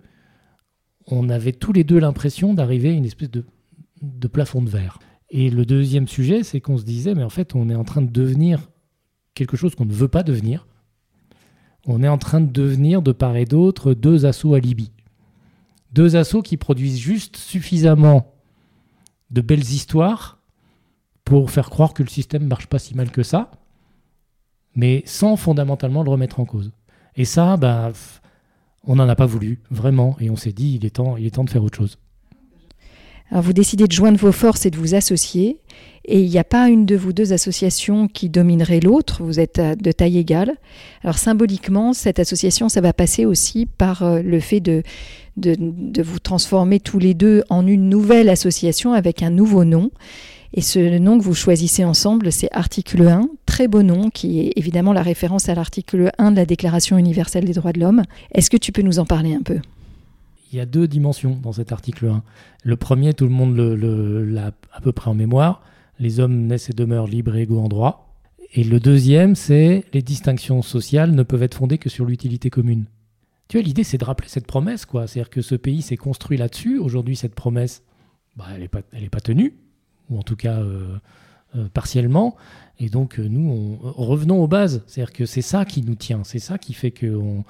on 1.06 1.30
avait 1.30 1.52
tous 1.52 1.74
les 1.74 1.84
deux 1.84 2.00
l'impression 2.00 2.54
d'arriver 2.54 2.90
à 2.90 2.94
une 2.94 3.06
espèce 3.06 3.30
de, 3.30 3.46
de, 4.02 4.28
plafond 4.28 4.62
de 4.62 4.70
verre. 4.70 4.98
Et 5.30 5.50
le 5.50 5.66
deuxième 5.66 6.08
sujet, 6.08 6.44
c'est 6.44 6.62
qu'on 6.62 6.78
se 6.78 6.84
disait, 6.84 7.14
mais 7.14 7.24
en 7.24 7.30
fait, 7.30 7.56
on 7.56 7.70
est 7.70 7.76
en 7.76 7.84
train 7.84 8.02
de 8.02 8.10
devenir 8.10 8.72
quelque 9.36 9.58
chose 9.58 9.76
qu'on 9.76 9.86
ne 9.86 9.94
veut 9.94 10.08
pas 10.08 10.24
devenir. 10.24 10.66
On 11.86 12.02
est 12.04 12.08
en 12.08 12.18
train 12.18 12.42
de 12.42 12.52
devenir, 12.52 13.02
de 13.02 13.12
part 13.12 13.36
et 13.36 13.46
d'autre, 13.46 13.94
deux 13.94 14.26
assauts 14.26 14.54
à 14.54 14.60
Libye. 14.60 14.92
Deux 15.92 16.16
assauts 16.16 16.42
qui 16.42 16.58
produisent 16.58 17.00
juste 17.00 17.38
suffisamment 17.38 18.34
de 19.32 19.42
belles 19.42 19.60
histoires 19.60 20.40
pour 21.26 21.52
faire 21.52 21.70
croire 21.70 21.94
que 21.94 22.04
le 22.04 22.10
système 22.10 22.48
marche 22.48 22.68
pas 22.68 22.80
si 22.80 22.96
mal 22.96 23.12
que 23.12 23.24
ça, 23.24 23.52
mais 24.76 25.04
sans 25.06 25.36
fondamentalement 25.36 26.04
le 26.04 26.10
remettre 26.10 26.40
en 26.40 26.46
cause. 26.46 26.72
Et 27.16 27.26
ça, 27.26 27.58
bah, 27.58 27.92
on 28.86 28.96
n'en 28.96 29.08
a 29.08 29.16
pas 29.16 29.26
voulu, 29.26 29.62
vraiment, 29.70 30.16
et 30.20 30.30
on 30.30 30.36
s'est 30.36 30.52
dit, 30.52 30.76
il 30.76 30.86
est, 30.86 30.96
temps, 30.96 31.18
il 31.18 31.26
est 31.26 31.32
temps 31.32 31.44
de 31.44 31.50
faire 31.50 31.64
autre 31.64 31.78
chose. 31.78 31.98
Vous 33.42 33.54
décidez 33.54 33.88
de 33.88 33.92
joindre 33.92 34.20
vos 34.20 34.32
forces 34.32 34.66
et 34.66 34.70
de 34.70 34.78
vous 34.78 34.94
associer, 34.94 35.58
et 36.06 36.22
il 36.22 36.30
n'y 36.30 36.38
a 36.38 36.44
pas 36.44 36.70
une 36.70 36.86
de 36.86 36.96
vous 36.96 37.14
deux 37.14 37.32
associations 37.32 38.08
qui 38.08 38.30
dominerait 38.30 38.82
l'autre, 38.82 39.24
vous 39.24 39.40
êtes 39.40 39.60
de 39.60 39.92
taille 39.92 40.18
égale. 40.18 40.56
Alors 41.04 41.18
symboliquement, 41.18 41.94
cette 41.94 42.20
association, 42.20 42.68
ça 42.68 42.82
va 42.82 42.92
passer 42.92 43.26
aussi 43.26 43.66
par 43.66 44.04
euh, 44.04 44.22
le 44.22 44.40
fait 44.40 44.60
de, 44.60 44.84
de, 45.38 45.56
de 45.60 46.04
vous 46.04 46.20
transformer 46.20 46.80
tous 46.80 47.00
les 47.00 47.14
deux 47.14 47.44
en 47.50 47.66
une 47.66 47.88
nouvelle 47.88 48.30
association 48.30 48.94
avec 48.94 49.24
un 49.24 49.30
nouveau 49.30 49.64
nom. 49.64 49.92
Et 50.54 50.62
ce 50.62 51.00
nom 51.00 51.18
que 51.18 51.24
vous 51.24 51.34
choisissez 51.34 51.84
ensemble, 51.84 52.32
c'est 52.32 52.50
article 52.52 53.08
1, 53.08 53.28
très 53.46 53.68
beau 53.68 53.82
nom, 53.82 54.10
qui 54.10 54.42
est 54.42 54.54
évidemment 54.56 54.94
la 54.94 55.02
référence 55.02 55.50
à 55.50 55.56
l'article 55.56 56.12
1 56.20 56.32
de 56.32 56.36
la 56.36 56.46
Déclaration 56.46 56.98
universelle 56.98 57.46
des 57.46 57.54
droits 57.54 57.74
de 57.74 57.80
l'homme. 57.80 58.04
Est-ce 58.34 58.52
que 58.52 58.58
tu 58.58 58.72
peux 58.72 58.84
nous 58.84 59.00
en 59.00 59.06
parler 59.06 59.34
un 59.34 59.42
peu? 59.42 59.60
Il 60.54 60.58
y 60.58 60.60
a 60.60 60.66
deux 60.68 60.88
dimensions 60.88 61.40
dans 61.42 61.52
cet 61.52 61.72
article 61.72 62.06
1. 62.06 62.24
Le 62.64 62.76
premier, 62.76 63.16
tout 63.16 63.26
le 63.26 63.32
monde 63.32 63.58
l'a 63.58 64.52
à 64.72 64.82
peu 64.82 64.92
près 64.92 65.10
en 65.10 65.16
mémoire. 65.16 65.64
Les 66.00 66.20
hommes 66.20 66.46
naissent 66.46 66.70
et 66.70 66.74
demeurent 66.74 67.08
libres 67.08 67.36
et 67.36 67.42
égaux 67.42 67.60
en 67.60 67.68
droit. 67.68 68.16
Et 68.54 68.64
le 68.64 68.80
deuxième, 68.80 69.34
c'est 69.36 69.84
les 69.94 70.04
distinctions 70.04 70.62
sociales 70.62 71.12
ne 71.12 71.24
peuvent 71.24 71.42
être 71.42 71.56
fondées 71.56 71.80
que 71.80 71.90
sur 71.90 72.06
l'utilité 72.06 72.52
commune. 72.52 72.86
Tu 73.48 73.58
vois, 73.58 73.66
l'idée, 73.66 73.84
c'est 73.84 73.98
de 73.98 74.06
rappeler 74.06 74.30
cette 74.30 74.46
promesse, 74.46 74.86
quoi. 74.86 75.08
C'est-à-dire 75.08 75.32
que 75.32 75.42
ce 75.42 75.56
pays 75.56 75.82
s'est 75.82 75.98
construit 75.98 76.38
là-dessus. 76.38 76.78
Aujourd'hui, 76.78 77.16
cette 77.16 77.34
promesse, 77.34 77.82
bah, 78.36 78.46
elle 78.54 78.62
n'est 79.02 79.10
pas, 79.10 79.22
tenue 79.22 79.56
ou 80.10 80.20
en 80.20 80.24
tout 80.24 80.36
cas 80.36 80.60
euh, 80.60 80.98
euh, 81.56 81.68
partiellement. 81.74 82.36
Et 82.80 82.90
donc 82.90 83.20
euh, 83.20 83.28
nous, 83.28 83.80
revenons 83.82 84.44
aux 84.44 84.48
bases. 84.48 84.84
C'est-à-dire 84.86 85.14
que 85.14 85.26
c'est 85.26 85.42
ça 85.42 85.66
qui 85.66 85.82
nous 85.82 85.96
tient, 85.96 86.24
c'est 86.24 86.40
ça 86.40 86.58
qui 86.58 86.74
fait 86.74 86.92
qu'on 86.92 87.44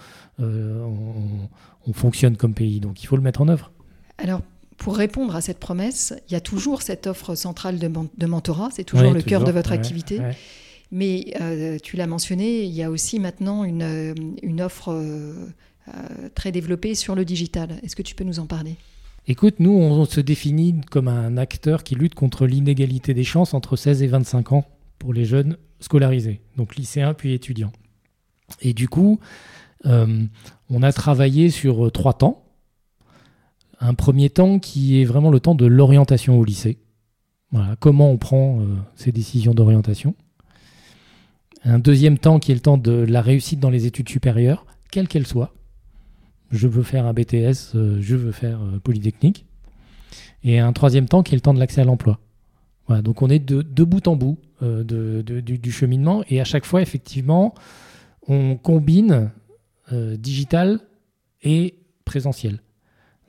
on, 1.88 1.94
fonctionne 1.94 2.38
comme 2.38 2.54
pays. 2.54 2.80
Donc 2.80 3.04
il 3.04 3.08
faut 3.08 3.16
le 3.16 3.22
mettre 3.22 3.42
en 3.42 3.48
œuvre. 3.48 3.72
Alors 4.18 4.42
pour 4.78 4.98
répondre 4.98 5.36
à 5.36 5.42
cette 5.42 5.60
promesse, 5.60 6.14
il 6.30 6.34
y 6.34 6.36
a 6.36 6.42
toujours 6.42 6.82
cette 6.82 7.08
offre 7.08 7.36
centrale 7.36 7.80
de, 7.80 8.26
mentorat, 8.28 8.70
c'est 8.72 8.84
toujours 8.84 9.14
le 9.14 9.22
cœur 9.22 9.44
de 9.44 9.52
votre 9.52 9.72
activité. 9.72 10.20
Mais 10.92 11.34
tu 11.84 11.96
l'as 11.96 12.08
mentionné, 12.08 12.64
il 12.64 12.72
y 12.72 12.84
a 12.84 12.90
aussi 12.90 13.20
maintenant 13.20 13.64
une, 13.64 14.16
une 14.42 14.62
offre 14.62 14.94
très 16.36 16.52
développée 16.52 16.96
sur 16.96 17.16
le 17.16 17.24
digital. 17.24 17.80
Est-ce 17.84 17.96
que 17.96 18.02
tu 18.02 18.16
peux 18.16 18.24
nous 18.24 18.40
en 18.40 18.46
parler? 18.46 18.76
Écoute, 19.26 19.56
nous, 19.60 19.72
on 19.72 20.04
se 20.04 20.20
définit 20.20 20.82
comme 20.92 21.08
un 21.08 21.38
acteur 21.38 21.84
qui 21.84 21.96
lutte 21.96 22.14
contre 22.14 22.46
l'inégalité 22.46 23.14
des 23.14 23.24
chances 23.24 23.54
entre 23.54 23.78
16 23.78 24.04
et 24.04 24.08
25 24.08 24.52
ans 24.52 24.66
pour 25.00 25.14
les 25.14 25.24
jeunes 25.24 25.58
scolarisés, 25.80 26.42
donc 26.58 26.76
lycéens 26.76 27.14
puis 27.14 27.34
étudiants. 27.34 27.72
Et 28.62 28.74
du 28.74 28.90
coup, 28.90 29.20
euh, 29.22 29.26
on 29.86 30.84
a 30.84 30.94
travaillé 30.94 31.50
sur 31.50 31.92
trois 31.92 32.14
temps. 32.14 32.44
Un 33.80 33.94
premier 33.94 34.30
temps 34.30 34.60
qui 34.60 35.02
est 35.02 35.06
vraiment 35.06 35.30
le 35.30 35.40
temps 35.40 35.56
de 35.56 35.66
l'orientation 35.66 36.40
au 36.40 36.44
lycée. 36.46 36.78
Voilà, 37.52 37.76
comment 37.80 38.10
on 38.10 38.18
prend 38.18 38.60
euh, 38.60 38.66
ces 38.96 39.12
décisions 39.12 39.54
d'orientation. 39.54 40.16
Un 41.66 41.80
deuxième 41.80 42.18
temps 42.18 42.40
qui 42.40 42.52
est 42.52 42.56
le 42.56 42.62
temps 42.62 42.78
de 42.78 42.92
la 42.92 43.22
réussite 43.22 43.60
dans 43.60 43.70
les 43.70 43.86
études 43.86 44.10
supérieures, 44.10 44.66
quelles 44.90 45.08
qu'elles 45.08 45.28
soient 45.28 45.54
je 46.54 46.68
veux 46.68 46.84
faire 46.84 47.06
un 47.06 47.14
BTS, 47.14 47.76
euh, 47.76 47.98
je 48.00 48.16
veux 48.16 48.32
faire 48.32 48.62
euh, 48.62 48.80
Polytechnique. 48.80 49.46
Et 50.44 50.60
un 50.60 50.72
troisième 50.72 51.08
temps 51.08 51.24
qui 51.24 51.34
est 51.34 51.38
le 51.38 51.42
temps 51.42 51.54
de 51.54 51.60
l'accès 51.60 51.82
à 51.82 51.84
l'emploi. 51.84 52.20
Voilà, 52.88 53.02
donc 53.02 53.22
on 53.22 53.30
est 53.30 53.40
de, 53.40 53.84
bout 53.84 54.08
en 54.08 54.16
bout 54.16 54.38
euh, 54.62 54.84
du, 54.84 55.72
cheminement 55.72 56.24
et 56.30 56.40
à 56.42 56.44
chaque 56.44 56.66
fois, 56.66 56.82
effectivement, 56.82 57.54
on 58.28 58.56
combine 58.56 59.32
digital 59.92 60.80
et 61.42 61.76
présentiel. 62.06 62.62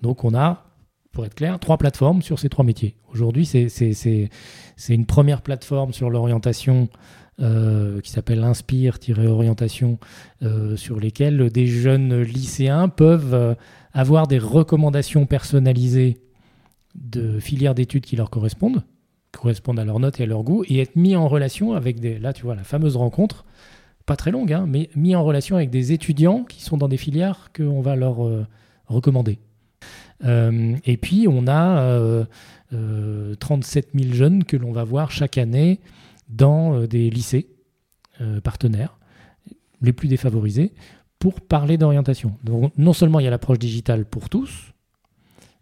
Donc 0.03 0.25
on 0.25 0.35
a, 0.35 0.67
pour 1.13 1.25
être 1.25 1.35
clair, 1.35 1.59
trois 1.59 1.79
plateformes 1.79 2.23
sur 2.23 2.39
ces 2.39 2.49
trois 2.49 2.65
métiers. 2.65 2.97
Aujourd'hui, 3.13 3.47
c'est 3.47 3.69
une 4.89 5.07
première 5.07 5.43
plateforme 5.43 5.93
sur 5.93 6.11
l'orientation 6.11 6.89
euh, 7.41 8.01
qui 8.01 8.13
s'appelle 8.13 8.45
Inspire-orientation, 8.45 9.99
euh, 10.43 10.77
sur 10.77 11.01
lesquels 11.01 11.51
des 11.51 11.67
jeunes 11.67 12.23
lycéens 12.23 12.89
peuvent 12.89 13.35
euh, 13.35 13.55
avoir 13.93 14.29
des 14.29 14.39
recommandations 14.39 15.27
personnalisées 15.27 16.21
de 16.95 17.41
filières 17.41 17.75
d'études 17.75 18.05
qui 18.05 18.15
leur 18.15 18.31
correspondent, 18.31 18.85
correspondent 19.33 19.81
à 19.81 19.85
leurs 19.85 19.99
notes 19.99 20.21
et 20.21 20.23
à 20.23 20.27
leur 20.27 20.45
goût, 20.45 20.63
et 20.69 20.79
être 20.79 20.95
mis 20.95 21.17
en 21.17 21.27
relation 21.27 21.73
avec 21.73 21.99
des, 21.99 22.21
là 22.21 22.33
tu 22.33 22.45
vois, 22.45 22.55
la 22.55 22.63
fameuse 22.63 22.97
rencontre, 22.97 23.45
pas 24.07 24.17
très 24.17 24.31
longue, 24.31 24.53
hein, 24.53 24.67
mais 24.69 24.91
mis 24.95 25.15
en 25.17 25.25
relation 25.25 25.57
avec 25.57 25.71
des 25.71 25.93
étudiants 25.93 26.45
qui 26.45 26.63
sont 26.63 26.77
dans 26.77 26.89
des 26.89 26.97
filières 26.97 27.51
qu'on 27.57 27.81
va 27.81 27.97
leur 27.97 28.19
recommander. 28.87 29.39
et 30.23 30.97
puis 31.01 31.27
on 31.29 31.47
a 31.47 32.27
37 33.41 33.91
000 33.95 34.15
jeunes 34.15 34.45
que 34.45 34.57
l'on 34.57 34.73
va 34.73 34.85
voir 34.85 35.11
chaque 35.11 35.39
année 35.39 35.81
dans 36.29 36.75
euh, 36.75 36.87
des 36.87 37.11
lycées 37.11 37.49
euh, 38.21 38.41
partenaires, 38.41 38.99
les 39.81 39.93
plus 39.93 40.09
défavorisés, 40.09 40.73
pour 41.19 41.41
parler 41.41 41.79
d'orientation. 41.79 42.37
Donc 42.43 42.73
non 42.77 42.93
seulement 42.93 43.21
il 43.21 43.25
y 43.25 43.27
a 43.27 43.31
l'approche 43.31 43.59
digitale 43.59 44.05
pour 44.05 44.29
tous, 44.29 44.73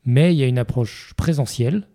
mais 0.05 0.35
il 0.35 0.39
y 0.39 0.43
a 0.43 0.47
une 0.47 0.59
approche 0.59 1.15
présentielle 1.17 1.89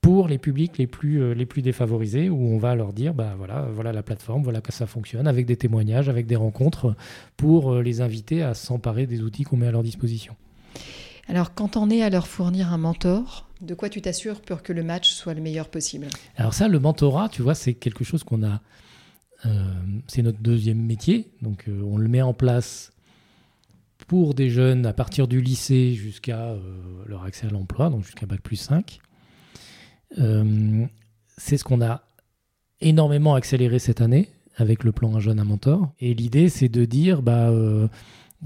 pour 0.00 0.28
les 0.28 0.38
publics 0.38 0.78
les 0.78 0.86
plus, 0.86 1.20
euh, 1.20 1.34
les 1.34 1.46
plus 1.46 1.62
défavorisés, 1.62 2.30
où 2.30 2.48
on 2.48 2.58
va 2.58 2.74
leur 2.74 2.92
dire, 2.92 3.14
bah 3.14 3.34
voilà, 3.36 3.68
voilà 3.72 3.92
la 3.92 4.02
plateforme, 4.02 4.42
voilà 4.42 4.60
que 4.60 4.72
ça 4.72 4.86
fonctionne, 4.86 5.26
avec 5.26 5.46
des 5.46 5.56
témoignages, 5.56 6.08
avec 6.08 6.26
des 6.26 6.36
rencontres, 6.36 6.96
pour 7.36 7.72
euh, 7.72 7.82
les 7.82 8.00
inviter 8.00 8.42
à 8.42 8.54
s'emparer 8.54 9.06
des 9.06 9.22
outils 9.22 9.44
qu'on 9.44 9.56
met 9.56 9.66
à 9.66 9.72
leur 9.72 9.82
disposition. 9.82 10.36
Alors, 11.28 11.54
quand 11.54 11.76
on 11.76 11.90
est 11.90 12.02
à 12.02 12.10
leur 12.10 12.26
fournir 12.26 12.72
un 12.72 12.78
mentor, 12.78 13.48
de 13.60 13.74
quoi 13.74 13.88
tu 13.88 14.00
t'assures 14.00 14.40
pour 14.40 14.62
que 14.62 14.72
le 14.72 14.82
match 14.82 15.10
soit 15.10 15.34
le 15.34 15.42
meilleur 15.42 15.68
possible? 15.68 16.08
Alors 16.36 16.54
ça, 16.54 16.66
le 16.66 16.78
mentorat, 16.78 17.28
tu 17.28 17.42
vois, 17.42 17.54
c'est 17.54 17.74
quelque 17.74 18.04
chose 18.04 18.24
qu'on 18.24 18.42
a... 18.42 18.60
Euh, 19.46 19.72
c'est 20.06 20.22
notre 20.22 20.40
deuxième 20.40 20.82
métier, 20.82 21.30
donc 21.40 21.66
on 21.68 21.96
le 21.96 22.08
met 22.08 22.20
en 22.20 22.34
place 22.34 22.92
pour 24.06 24.34
des 24.34 24.50
jeunes 24.50 24.84
à 24.84 24.92
partir 24.92 25.28
du 25.28 25.40
lycée 25.40 25.94
jusqu'à 25.94 26.56
leur 27.06 27.24
accès 27.24 27.46
à 27.46 27.50
l'emploi, 27.50 27.88
donc 27.88 28.04
jusqu'à 28.04 28.26
Bac 28.26 28.42
plus 28.42 28.56
5. 28.56 29.00
Euh, 30.18 30.86
c'est 31.36 31.56
ce 31.56 31.64
qu'on 31.64 31.80
a 31.82 32.02
énormément 32.80 33.34
accéléré 33.34 33.78
cette 33.78 34.00
année 34.00 34.28
avec 34.56 34.84
le 34.84 34.92
plan 34.92 35.14
Un 35.14 35.20
jeune, 35.20 35.38
un 35.38 35.44
mentor. 35.44 35.92
Et 36.00 36.14
l'idée, 36.14 36.48
c'est 36.48 36.68
de 36.68 36.84
dire, 36.84 37.22
bah, 37.22 37.50
euh, 37.50 37.88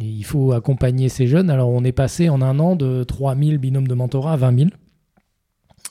il 0.01 0.25
faut 0.25 0.53
accompagner 0.53 1.09
ces 1.09 1.27
jeunes. 1.27 1.51
Alors, 1.51 1.71
on 1.71 1.83
est 1.85 1.93
passé 1.93 2.29
en 2.29 2.43
un 2.43 2.59
an 2.59 2.77
de 2.77 3.05
3000 3.05 3.59
binômes 3.59 3.89
de 3.89 3.95
mentorat 3.95 4.35
à 4.35 4.37
20 4.37 4.59
000. 4.59 4.71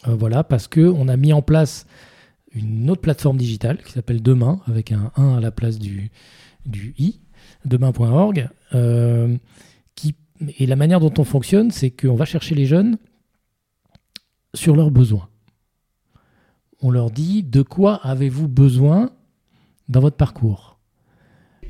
Euh, 0.07 0.15
voilà, 0.15 0.43
parce 0.43 0.67
qu'on 0.67 1.07
a 1.07 1.17
mis 1.17 1.33
en 1.33 1.41
place 1.41 1.85
une 2.53 2.89
autre 2.89 3.01
plateforme 3.01 3.37
digitale 3.37 3.81
qui 3.83 3.91
s'appelle 3.91 4.21
Demain, 4.21 4.61
avec 4.67 4.91
un 4.91 5.11
1 5.15 5.37
à 5.37 5.39
la 5.39 5.51
place 5.51 5.79
du, 5.79 6.11
du 6.65 6.93
i, 6.97 7.19
demain.org. 7.65 8.49
qui, 9.95 10.15
et 10.59 10.65
la 10.67 10.75
manière 10.75 10.99
dont 10.99 11.13
on 11.17 11.23
fonctionne, 11.23 11.71
c'est 11.71 11.89
qu'on 11.89 12.15
va 12.15 12.25
chercher 12.25 12.53
les 12.53 12.65
jeunes 12.65 12.97
sur 14.53 14.75
leurs 14.75 14.91
besoins 14.91 15.27
on 16.83 16.91
leur 16.91 17.09
dit 17.09 17.43
de 17.43 17.61
quoi 17.61 17.95
avez-vous 18.03 18.47
besoin 18.47 19.11
dans 19.89 20.01
votre 20.01 20.17
parcours? 20.17 20.73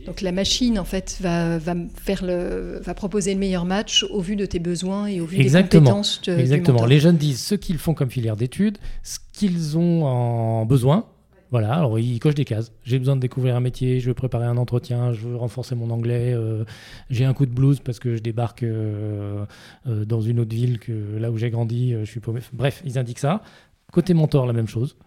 Donc 0.06 0.20
la 0.22 0.34
machine 0.34 0.78
en 0.80 0.84
fait 0.84 1.18
va, 1.22 1.60
faire 1.96 2.26
le, 2.26 2.82
va 2.84 2.94
proposer 2.94 3.34
le 3.34 3.40
meilleur 3.40 3.64
match 3.64 4.04
au 4.10 4.20
vu 4.20 4.36
de 4.36 4.46
tes 4.46 4.60
besoins 4.60 5.08
et 5.08 5.22
au 5.22 5.26
vu 5.26 5.38
des 5.38 5.50
compétences. 5.50 6.22
De, 6.24 6.34
Exactement. 6.38 6.86
Les 6.86 7.00
jeunes 7.00 7.16
disent 7.16 7.42
ce 7.42 7.56
qu'ils 7.56 7.78
font 7.78 7.94
comme 7.94 8.10
filière 8.10 8.36
d'études, 8.36 8.78
ce 9.04 9.20
qu'ils 9.32 9.78
ont 9.78 10.06
en 10.06 10.66
besoin. 10.66 11.06
Voilà, 11.52 11.76
alors 11.76 12.00
ils 12.00 12.20
cochent 12.20 12.34
des 12.34 12.46
cases. 12.46 12.72
J'ai 12.84 12.98
besoin 12.98 13.16
de 13.16 13.22
découvrir 13.22 13.56
un 13.56 13.60
métier, 13.60 14.00
je 14.00 14.08
veux 14.08 14.16
préparer 14.16 14.46
un 14.46 14.58
entretien, 14.58 15.14
je 15.14 15.28
veux 15.28 15.36
renforcer 15.36 15.76
mon 15.76 15.92
anglais, 15.92 16.34
euh, 16.34 16.66
j'ai 17.12 17.26
un 17.26 17.34
coup 17.36 17.46
de 17.46 17.54
blues 17.54 17.80
parce 17.80 18.00
que 18.00 18.16
je 18.16 18.22
débarque 18.24 18.64
euh, 18.64 19.46
euh, 19.86 20.04
dans 20.04 20.20
une 20.20 20.40
autre 20.40 20.56
ville 20.56 20.80
que 20.80 20.92
là 21.20 21.30
où 21.30 21.38
j'ai 21.38 21.52
grandi, 21.52 21.94
je 21.94 22.06
suis 22.06 22.20
paumé. 22.20 22.42
Bref, 22.54 22.82
ils 22.86 22.98
indiquent 22.98 23.20
ça. 23.20 23.44
Côté 23.92 24.16
mentor, 24.16 24.48
la 24.48 24.54
même 24.54 24.68
chose. 24.68 24.98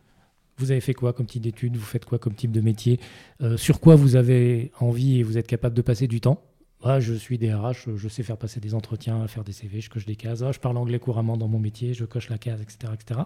Vous 0.58 0.70
avez 0.70 0.80
fait 0.80 0.94
quoi 0.94 1.12
comme 1.12 1.26
type 1.26 1.42
d'études? 1.42 1.76
Vous 1.76 1.84
faites 1.84 2.04
quoi 2.04 2.18
comme 2.18 2.34
type 2.34 2.52
de 2.52 2.60
métier? 2.60 2.98
Euh, 3.42 3.56
Sur 3.56 3.78
quoi 3.80 3.94
vous 3.94 4.16
avez 4.16 4.72
envie 4.80 5.18
et 5.18 5.22
vous 5.22 5.36
êtes 5.36 5.46
capable 5.46 5.74
de 5.74 5.82
passer 5.82 6.06
du 6.08 6.20
temps? 6.20 6.40
Ah, 6.82 7.00
Je 7.00 7.14
suis 7.14 7.36
DRH, 7.36 7.88
je 7.94 8.08
sais 8.08 8.22
faire 8.22 8.36
passer 8.36 8.60
des 8.60 8.74
entretiens, 8.74 9.26
faire 9.26 9.44
des 9.44 9.52
CV, 9.52 9.80
je 9.80 9.90
coche 9.90 10.06
des 10.06 10.16
cases. 10.16 10.42
Ah, 10.42 10.52
je 10.52 10.58
parle 10.60 10.76
anglais 10.76 10.98
couramment 10.98 11.36
dans 11.36 11.48
mon 11.48 11.58
métier, 11.58 11.94
je 11.94 12.04
coche 12.04 12.30
la 12.30 12.38
case, 12.38 12.60
etc., 12.62 12.92
etc. 12.94 13.20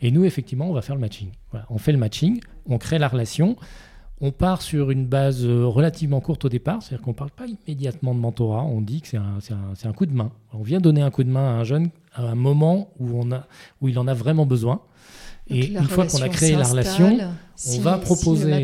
Et 0.00 0.10
nous, 0.10 0.24
effectivement, 0.24 0.68
on 0.68 0.72
va 0.72 0.82
faire 0.82 0.94
le 0.94 1.00
matching. 1.00 1.30
on 1.70 1.78
fait 1.78 1.92
le 1.92 1.98
matching, 1.98 2.40
on 2.66 2.78
crée 2.78 2.98
la 2.98 3.08
relation. 3.08 3.56
On 4.20 4.32
part 4.32 4.62
sur 4.62 4.90
une 4.90 5.06
base 5.06 5.44
euh, 5.44 5.64
relativement 5.64 6.20
courte 6.20 6.44
au 6.44 6.48
départ, 6.48 6.82
c'est-à-dire 6.82 7.04
qu'on 7.04 7.12
ne 7.12 7.16
parle 7.16 7.30
pas 7.30 7.46
immédiatement 7.46 8.14
de 8.16 8.18
mentorat, 8.18 8.64
on 8.64 8.80
dit 8.80 9.00
que 9.00 9.06
c'est 9.06 9.16
un, 9.16 9.38
un, 9.84 9.92
coup 9.92 10.06
de 10.06 10.12
main. 10.12 10.32
On 10.52 10.62
vient 10.62 10.80
donner 10.80 11.02
un 11.02 11.10
coup 11.12 11.22
de 11.22 11.30
main 11.30 11.56
à 11.56 11.60
un 11.60 11.62
jeune 11.62 11.90
à 12.14 12.22
un 12.22 12.34
moment 12.34 12.90
où, 12.98 13.10
on 13.14 13.30
a, 13.30 13.46
où 13.80 13.86
il 13.88 13.96
en 13.96 14.08
a 14.08 14.14
vraiment 14.14 14.44
besoin. 14.44 14.82
Et 15.50 15.68
une 15.68 15.82
fois 15.84 16.06
qu'on 16.06 16.22
a 16.22 16.28
créé 16.28 16.56
la 16.56 16.64
relation, 16.64 17.18
on 17.68 17.80
va 17.80 17.98
proposer, 17.98 18.62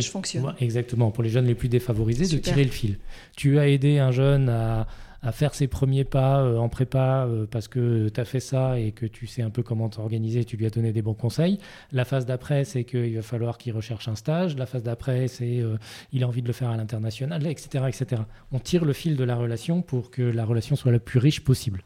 exactement, 0.60 1.10
pour 1.10 1.24
les 1.24 1.30
jeunes 1.30 1.46
les 1.46 1.54
plus 1.54 1.68
défavorisés, 1.68 2.34
de 2.34 2.40
tirer 2.40 2.64
le 2.64 2.70
fil. 2.70 2.98
Tu 3.36 3.58
as 3.58 3.68
aidé 3.68 3.98
un 3.98 4.12
jeune 4.12 4.48
à, 4.48 4.86
faire 5.32 5.54
ses 5.54 5.68
premiers 5.68 6.04
pas 6.04 6.40
euh, 6.40 6.58
en 6.58 6.68
prépa 6.68 7.24
euh, 7.26 7.46
parce 7.50 7.66
que 7.66 8.10
tu 8.10 8.20
as 8.20 8.26
fait 8.26 8.40
ça 8.40 8.78
et 8.78 8.92
que 8.92 9.06
tu 9.06 9.26
sais 9.26 9.40
un 9.40 9.48
peu 9.48 9.62
comment 9.62 9.88
t'organiser, 9.88 10.44
tu 10.44 10.58
lui 10.58 10.66
as 10.66 10.70
donné 10.70 10.92
des 10.92 11.00
bons 11.00 11.14
conseils. 11.14 11.58
La 11.92 12.04
phase 12.04 12.26
d'après, 12.26 12.64
c'est 12.64 12.84
qu'il 12.84 13.16
va 13.16 13.22
falloir 13.22 13.56
qu'il 13.56 13.72
recherche 13.72 14.06
un 14.06 14.16
stage. 14.16 14.54
La 14.56 14.66
phase 14.66 14.82
d'après, 14.82 15.26
c'est 15.28 15.60
euh, 15.60 15.78
il 16.12 16.24
a 16.24 16.28
envie 16.28 16.42
de 16.42 16.46
le 16.46 16.52
faire 16.52 16.68
à 16.68 16.76
l'international, 16.76 17.46
etc., 17.46 17.84
etc. 17.88 18.20
On 18.52 18.58
tire 18.58 18.84
le 18.84 18.92
fil 18.92 19.16
de 19.16 19.24
la 19.24 19.34
relation 19.34 19.80
pour 19.80 20.10
que 20.10 20.20
la 20.20 20.44
relation 20.44 20.76
soit 20.76 20.92
la 20.92 20.98
plus 20.98 21.18
riche 21.18 21.42
possible. 21.42 21.84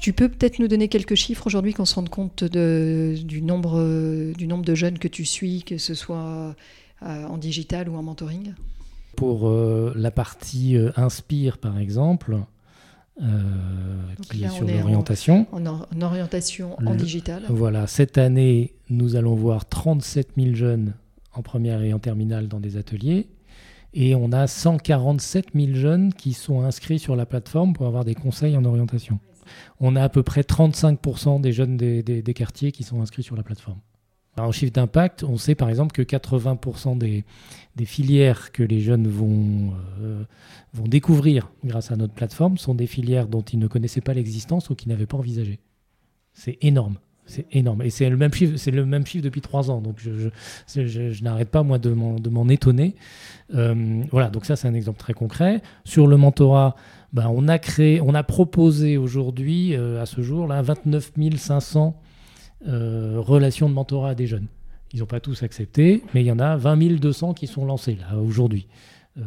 Tu 0.00 0.14
peux 0.14 0.30
peut-être 0.30 0.58
nous 0.58 0.68
donner 0.68 0.88
quelques 0.88 1.14
chiffres 1.14 1.46
aujourd'hui 1.46 1.74
qu'on 1.74 1.84
se 1.84 1.94
rende 1.94 2.08
compte 2.08 2.44
du, 2.44 3.42
nombre, 3.42 4.32
du 4.32 4.46
nombre 4.46 4.64
de 4.64 4.74
jeunes 4.74 4.98
que 4.98 5.08
tu 5.08 5.26
suis, 5.26 5.62
que 5.62 5.76
ce 5.76 5.92
soit 5.94 6.54
euh, 7.02 7.24
en 7.26 7.36
digital 7.36 7.88
ou 7.88 7.96
en 7.96 8.02
mentoring? 8.02 8.54
Pour 9.16 9.48
euh, 9.48 9.92
la 9.96 10.10
partie 10.10 10.76
euh, 10.76 10.90
Inspire, 10.96 11.58
par 11.58 11.78
exemple, 11.78 12.38
qui 14.30 14.44
est 14.44 14.48
sur 14.48 14.66
l'orientation. 14.66 15.46
En, 15.52 15.66
en, 15.66 16.00
orientation 16.00 16.78
en 16.80 16.94
digital. 16.94 17.42
Voilà, 17.50 17.86
cette 17.86 18.16
année, 18.16 18.72
nous 18.88 19.16
allons 19.16 19.34
voir 19.34 19.68
37 19.68 20.30
000 20.38 20.54
jeunes 20.54 20.94
en 21.34 21.42
première 21.42 21.82
et 21.82 21.92
en 21.92 21.98
terminale 21.98 22.48
dans 22.48 22.60
des 22.60 22.78
ateliers. 22.78 23.28
Et 23.92 24.14
on 24.14 24.32
a 24.32 24.46
147 24.46 25.48
000 25.54 25.74
jeunes 25.74 26.14
qui 26.14 26.32
sont 26.32 26.62
inscrits 26.62 26.98
sur 26.98 27.16
la 27.16 27.26
plateforme 27.26 27.74
pour 27.74 27.86
avoir 27.86 28.06
des 28.06 28.14
conseils 28.14 28.56
en 28.56 28.64
orientation 28.64 29.20
on 29.80 29.96
a 29.96 30.02
à 30.02 30.08
peu 30.08 30.22
près 30.22 30.42
35% 30.42 31.40
des 31.40 31.52
jeunes 31.52 31.76
des, 31.76 32.34
quartiers 32.34 32.72
qui 32.72 32.82
sont 32.82 33.00
inscrits 33.00 33.22
sur 33.22 33.36
la 33.36 33.42
plateforme. 33.42 33.78
en 34.36 34.52
chiffre 34.52 34.72
d'impact, 34.72 35.24
on 35.24 35.36
sait 35.36 35.54
par 35.54 35.68
exemple 35.68 35.92
que 35.92 36.02
80% 36.02 36.98
des, 36.98 37.24
filières 37.84 38.52
que 38.52 38.62
les 38.62 38.80
jeunes 38.80 39.08
vont, 39.08 39.72
euh, 40.00 40.24
vont 40.74 40.86
découvrir 40.86 41.50
grâce 41.64 41.90
à 41.90 41.96
notre 41.96 42.14
plateforme 42.14 42.58
sont 42.58 42.74
des 42.74 42.86
filières 42.86 43.26
dont 43.26 43.42
ils 43.42 43.58
ne 43.58 43.66
connaissaient 43.66 44.00
pas 44.00 44.14
l'existence 44.14 44.70
ou 44.70 44.74
qu'ils 44.74 44.90
n'avaient 44.90 45.06
pas 45.06 45.16
envisagé. 45.16 45.60
C'est 46.32 46.58
énorme. 46.62 46.96
C'est 47.30 47.46
énorme. 47.52 47.82
Et 47.82 47.90
c'est 47.90 48.10
le 48.10 48.16
même 48.16 48.34
chiffre, 48.34 48.56
c'est 48.56 48.72
le 48.72 48.84
même 48.84 49.06
chiffre 49.06 49.22
depuis 49.22 49.40
trois 49.40 49.70
ans. 49.70 49.80
Donc 49.80 49.98
je, 49.98 51.22
n'arrête 51.22 51.48
pas 51.48 51.62
moi 51.62 51.78
de 51.78 51.90
m'en 51.92 52.48
étonner. 52.48 52.96
Euh, 53.54 54.02
voilà. 54.10 54.30
Donc 54.30 54.44
ça 54.44 54.56
c'est 54.56 54.66
un 54.66 54.74
exemple 54.74 54.98
très 54.98 55.12
concret. 55.12 55.62
Sur 55.84 56.08
le 56.08 56.16
mentorat, 56.16 56.74
ben, 57.12 57.28
on 57.28 57.48
a 57.48 57.58
créé, 57.58 58.00
on 58.00 58.14
a 58.14 58.22
proposé 58.22 58.96
aujourd'hui, 58.96 59.74
euh, 59.74 60.00
à 60.00 60.06
ce 60.06 60.22
jour, 60.22 60.46
là, 60.46 60.62
29 60.62 61.12
500 61.36 62.00
euh, 62.68 63.16
relations 63.18 63.68
de 63.68 63.74
mentorat 63.74 64.10
à 64.10 64.14
des 64.14 64.26
jeunes. 64.26 64.46
Ils 64.92 65.00
n'ont 65.00 65.06
pas 65.06 65.20
tous 65.20 65.42
accepté, 65.42 66.02
mais 66.14 66.22
il 66.22 66.26
y 66.26 66.32
en 66.32 66.38
a 66.38 66.56
20 66.56 66.76
200 66.98 67.34
qui 67.34 67.46
sont 67.46 67.64
lancés 67.64 67.96
là 67.96 68.18
aujourd'hui. 68.18 68.66
Euh, 69.18 69.22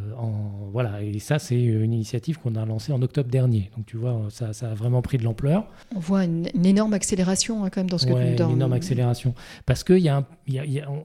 voilà, 0.72 1.04
et 1.04 1.20
ça, 1.20 1.40
c'est 1.40 1.62
une 1.62 1.92
initiative 1.92 2.40
qu'on 2.40 2.56
a 2.56 2.66
lancée 2.66 2.94
en 2.94 3.02
octobre 3.02 3.30
dernier. 3.30 3.70
Donc, 3.76 3.86
tu 3.86 3.98
vois, 3.98 4.28
ça, 4.30 4.52
a 4.62 4.74
vraiment 4.74 5.02
pris 5.02 5.18
de 5.18 5.24
l'ampleur. 5.24 5.66
On 5.96 6.00
voit 6.00 6.24
une, 6.24 6.48
énorme 6.66 6.94
accélération 6.94 7.64
hein, 7.64 7.70
quand 7.70 7.82
même 7.82 7.90
dans 7.90 7.98
ce 7.98 8.06
que 8.06 8.14
tu 8.14 8.36
donnes. 8.36 8.52
Une 8.52 8.56
énorme 8.58 8.74
accélération. 8.74 9.34
Parce 9.66 9.84
qu'on 9.84 10.06
a, 10.08 10.24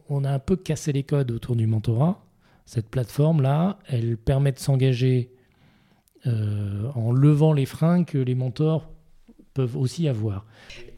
on 0.09 0.25
a 0.25 0.31
un 0.31 0.39
peu 0.39 0.57
cassé 0.57 0.93
les 0.93 1.03
codes 1.03 1.33
autour 1.33 1.57
du 1.57 1.67
mentorat. 1.67 2.25
Cette 2.67 2.89
plateforme-là, 2.89 3.79
elle 3.89 4.17
permet 4.17 4.53
de 4.53 4.59
s'engager 4.59 5.31
en 6.95 7.13
levant 7.13 7.53
les 7.53 7.67
freins 7.67 8.05
que 8.05 8.19
les 8.19 8.35
mentors 8.35 8.91
peuvent 9.55 9.77
aussi 9.77 10.09
avoir. 10.09 10.45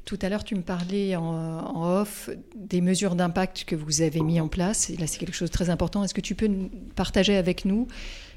Tout 0.05 0.19
à 0.23 0.29
l'heure, 0.29 0.45
tu 0.45 0.55
me 0.55 0.63
parlais 0.63 1.15
en, 1.15 2.01
off 2.01 2.31
des 2.57 2.81
mesures 2.81 3.15
d'impact 3.15 3.65
que 3.65 3.77
vous 3.77 4.03
avez 4.03 4.21
mis 4.23 4.41
en 4.41 4.49
place. 4.49 4.91
Et 4.91 4.97
là, 4.97 5.07
c'est 5.07 5.19
quelque 5.19 5.35
chose 5.35 5.51
de 5.51 5.55
très 5.55 5.71
important. 5.71 6.03
Est-ce 6.03 6.15
que 6.15 6.21
tu 6.21 6.35
peux 6.35 6.51
partager 6.97 7.37
avec 7.37 7.65
nous 7.65 7.87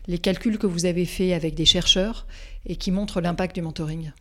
les 0.08 0.20
calculs 0.20 0.58
que 0.58 0.68
vous 0.68 0.86
avez 0.86 1.06
faits 1.06 1.34
avec 1.34 1.56
des 1.56 1.66
chercheurs 1.66 2.28
et 2.66 2.76
qui 2.76 2.92
montrent 2.92 3.22
l'impact 3.22 3.56
du 3.56 3.62
mentoring? 3.62 4.12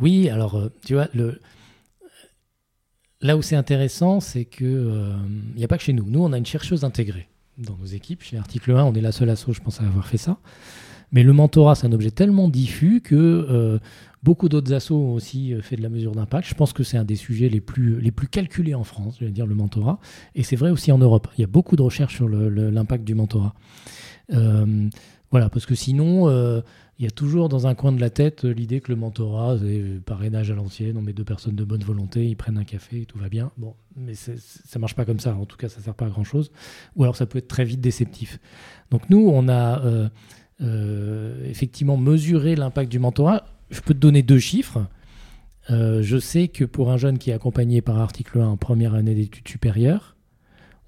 Oui, 0.00 0.28
alors, 0.28 0.56
euh, 0.56 0.72
tu 0.84 0.94
vois, 0.94 1.08
le, 1.14 1.40
là 3.20 3.36
où 3.36 3.42
c'est 3.42 3.56
intéressant, 3.56 4.20
c'est 4.20 4.44
qu'il 4.44 4.66
euh, 4.66 5.14
n'y 5.54 5.64
a 5.64 5.68
pas 5.68 5.78
que 5.78 5.84
chez 5.84 5.92
nous. 5.92 6.04
Nous, 6.08 6.22
on 6.22 6.32
a 6.32 6.38
une 6.38 6.46
chercheuse 6.46 6.84
intégrée 6.84 7.28
dans 7.58 7.76
nos 7.76 7.86
équipes. 7.86 8.22
Chez 8.22 8.38
Article 8.38 8.72
1, 8.72 8.84
on 8.84 8.94
est 8.94 9.00
la 9.00 9.12
seule 9.12 9.30
asso, 9.30 9.52
je 9.52 9.60
pense, 9.60 9.80
à 9.80 9.84
avoir 9.84 10.06
fait 10.06 10.18
ça. 10.18 10.38
Mais 11.12 11.22
le 11.22 11.32
mentorat, 11.32 11.74
c'est 11.74 11.86
un 11.86 11.92
objet 11.92 12.10
tellement 12.10 12.48
diffus 12.48 13.00
que 13.00 13.14
euh, 13.14 13.78
beaucoup 14.22 14.48
d'autres 14.48 14.72
assos 14.72 14.96
ont 14.96 15.14
aussi 15.14 15.54
euh, 15.54 15.62
fait 15.62 15.76
de 15.76 15.82
la 15.82 15.88
mesure 15.88 16.12
d'impact. 16.12 16.48
Je 16.48 16.54
pense 16.54 16.72
que 16.72 16.82
c'est 16.82 16.96
un 16.96 17.04
des 17.04 17.16
sujets 17.16 17.48
les 17.48 17.60
plus, 17.60 18.00
les 18.00 18.10
plus 18.10 18.28
calculés 18.28 18.74
en 18.74 18.84
France, 18.84 19.16
je 19.20 19.24
vais 19.24 19.30
dire 19.30 19.46
le 19.46 19.54
mentorat. 19.54 20.00
Et 20.34 20.42
c'est 20.42 20.56
vrai 20.56 20.70
aussi 20.70 20.92
en 20.92 20.98
Europe. 20.98 21.28
Il 21.38 21.40
y 21.40 21.44
a 21.44 21.48
beaucoup 21.48 21.76
de 21.76 21.82
recherches 21.82 22.16
sur 22.16 22.28
l'impact 22.28 23.04
du 23.04 23.14
mentorat. 23.14 23.54
Euh, 24.32 24.88
voilà, 25.30 25.48
parce 25.48 25.66
que 25.66 25.74
sinon, 25.74 26.30
il 26.98 27.04
y 27.04 27.08
a 27.08 27.10
toujours 27.10 27.48
dans 27.48 27.66
un 27.66 27.74
coin 27.74 27.92
de 27.92 28.00
la 28.00 28.10
tête 28.10 28.44
l'idée 28.44 28.80
que 28.80 28.90
le 28.90 28.96
mentorat, 28.96 29.58
c'est 29.58 29.82
parrainage 30.04 30.50
à 30.50 30.54
l'ancienne, 30.54 30.96
on 30.96 31.02
met 31.02 31.12
deux 31.12 31.24
personnes 31.24 31.56
de 31.56 31.64
bonne 31.64 31.82
volonté, 31.82 32.26
ils 32.26 32.36
prennent 32.36 32.58
un 32.58 32.64
café 32.64 33.02
et 33.02 33.06
tout 33.06 33.18
va 33.18 33.28
bien. 33.28 33.50
Bon, 33.58 33.74
mais 33.96 34.14
ça 34.14 34.78
marche 34.78 34.94
pas 34.94 35.04
comme 35.04 35.20
ça. 35.20 35.34
En 35.34 35.44
tout 35.44 35.56
cas, 35.56 35.68
ça 35.68 35.80
sert 35.80 35.94
pas 35.94 36.06
à 36.06 36.10
grand 36.10 36.24
chose. 36.24 36.50
Ou 36.94 37.02
alors, 37.02 37.16
ça 37.16 37.26
peut 37.26 37.38
être 37.38 37.48
très 37.48 37.64
vite 37.64 37.80
déceptif. 37.80 38.38
Donc 38.90 39.10
nous, 39.10 39.28
on 39.28 39.48
a 39.48 40.10
effectivement 40.60 41.96
mesurer 41.96 42.56
l'impact 42.56 42.90
du 42.90 42.98
mentorat, 42.98 43.44
je 43.70 43.80
peux 43.80 43.94
te 43.94 43.98
donner 43.98 44.22
deux 44.22 44.38
chiffres. 44.38 44.86
Euh, 45.70 46.02
je 46.02 46.18
sais 46.18 46.48
que 46.48 46.64
pour 46.64 46.90
un 46.90 46.96
jeune 46.96 47.18
qui 47.18 47.30
est 47.30 47.32
accompagné 47.32 47.82
par 47.82 47.98
article 47.98 48.40
1 48.40 48.46
en 48.46 48.56
première 48.56 48.94
année 48.94 49.14
d'études 49.14 49.48
supérieures, 49.48 50.16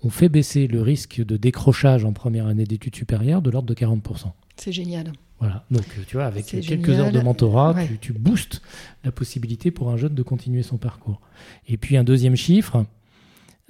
on 0.02 0.10
fait 0.10 0.28
baisser 0.28 0.68
le 0.68 0.80
risque 0.80 1.24
de 1.24 1.36
décrochage 1.36 2.04
en 2.04 2.12
première 2.12 2.46
année 2.46 2.64
d'études 2.64 2.94
supérieures 2.94 3.42
de 3.42 3.50
l'ordre 3.50 3.68
de 3.68 3.74
40%. 3.74 4.30
C'est 4.56 4.72
génial. 4.72 5.12
Voilà, 5.40 5.64
donc 5.70 5.84
tu 6.08 6.16
vois, 6.16 6.26
avec 6.26 6.46
quelques 6.46 6.88
heures 6.88 7.12
de 7.12 7.20
mentorat, 7.20 7.74
tu, 7.86 7.98
tu, 7.98 8.12
boostes 8.12 8.60
la 9.04 9.12
possibilité 9.12 9.70
pour 9.70 9.90
un 9.90 9.96
jeune 9.96 10.14
de 10.14 10.22
continuer 10.22 10.64
son 10.64 10.78
parcours. 10.78 11.20
Et 11.68 11.76
puis 11.76 11.96
un 11.96 12.02
deuxième 12.02 12.34
chiffre, 12.34 12.84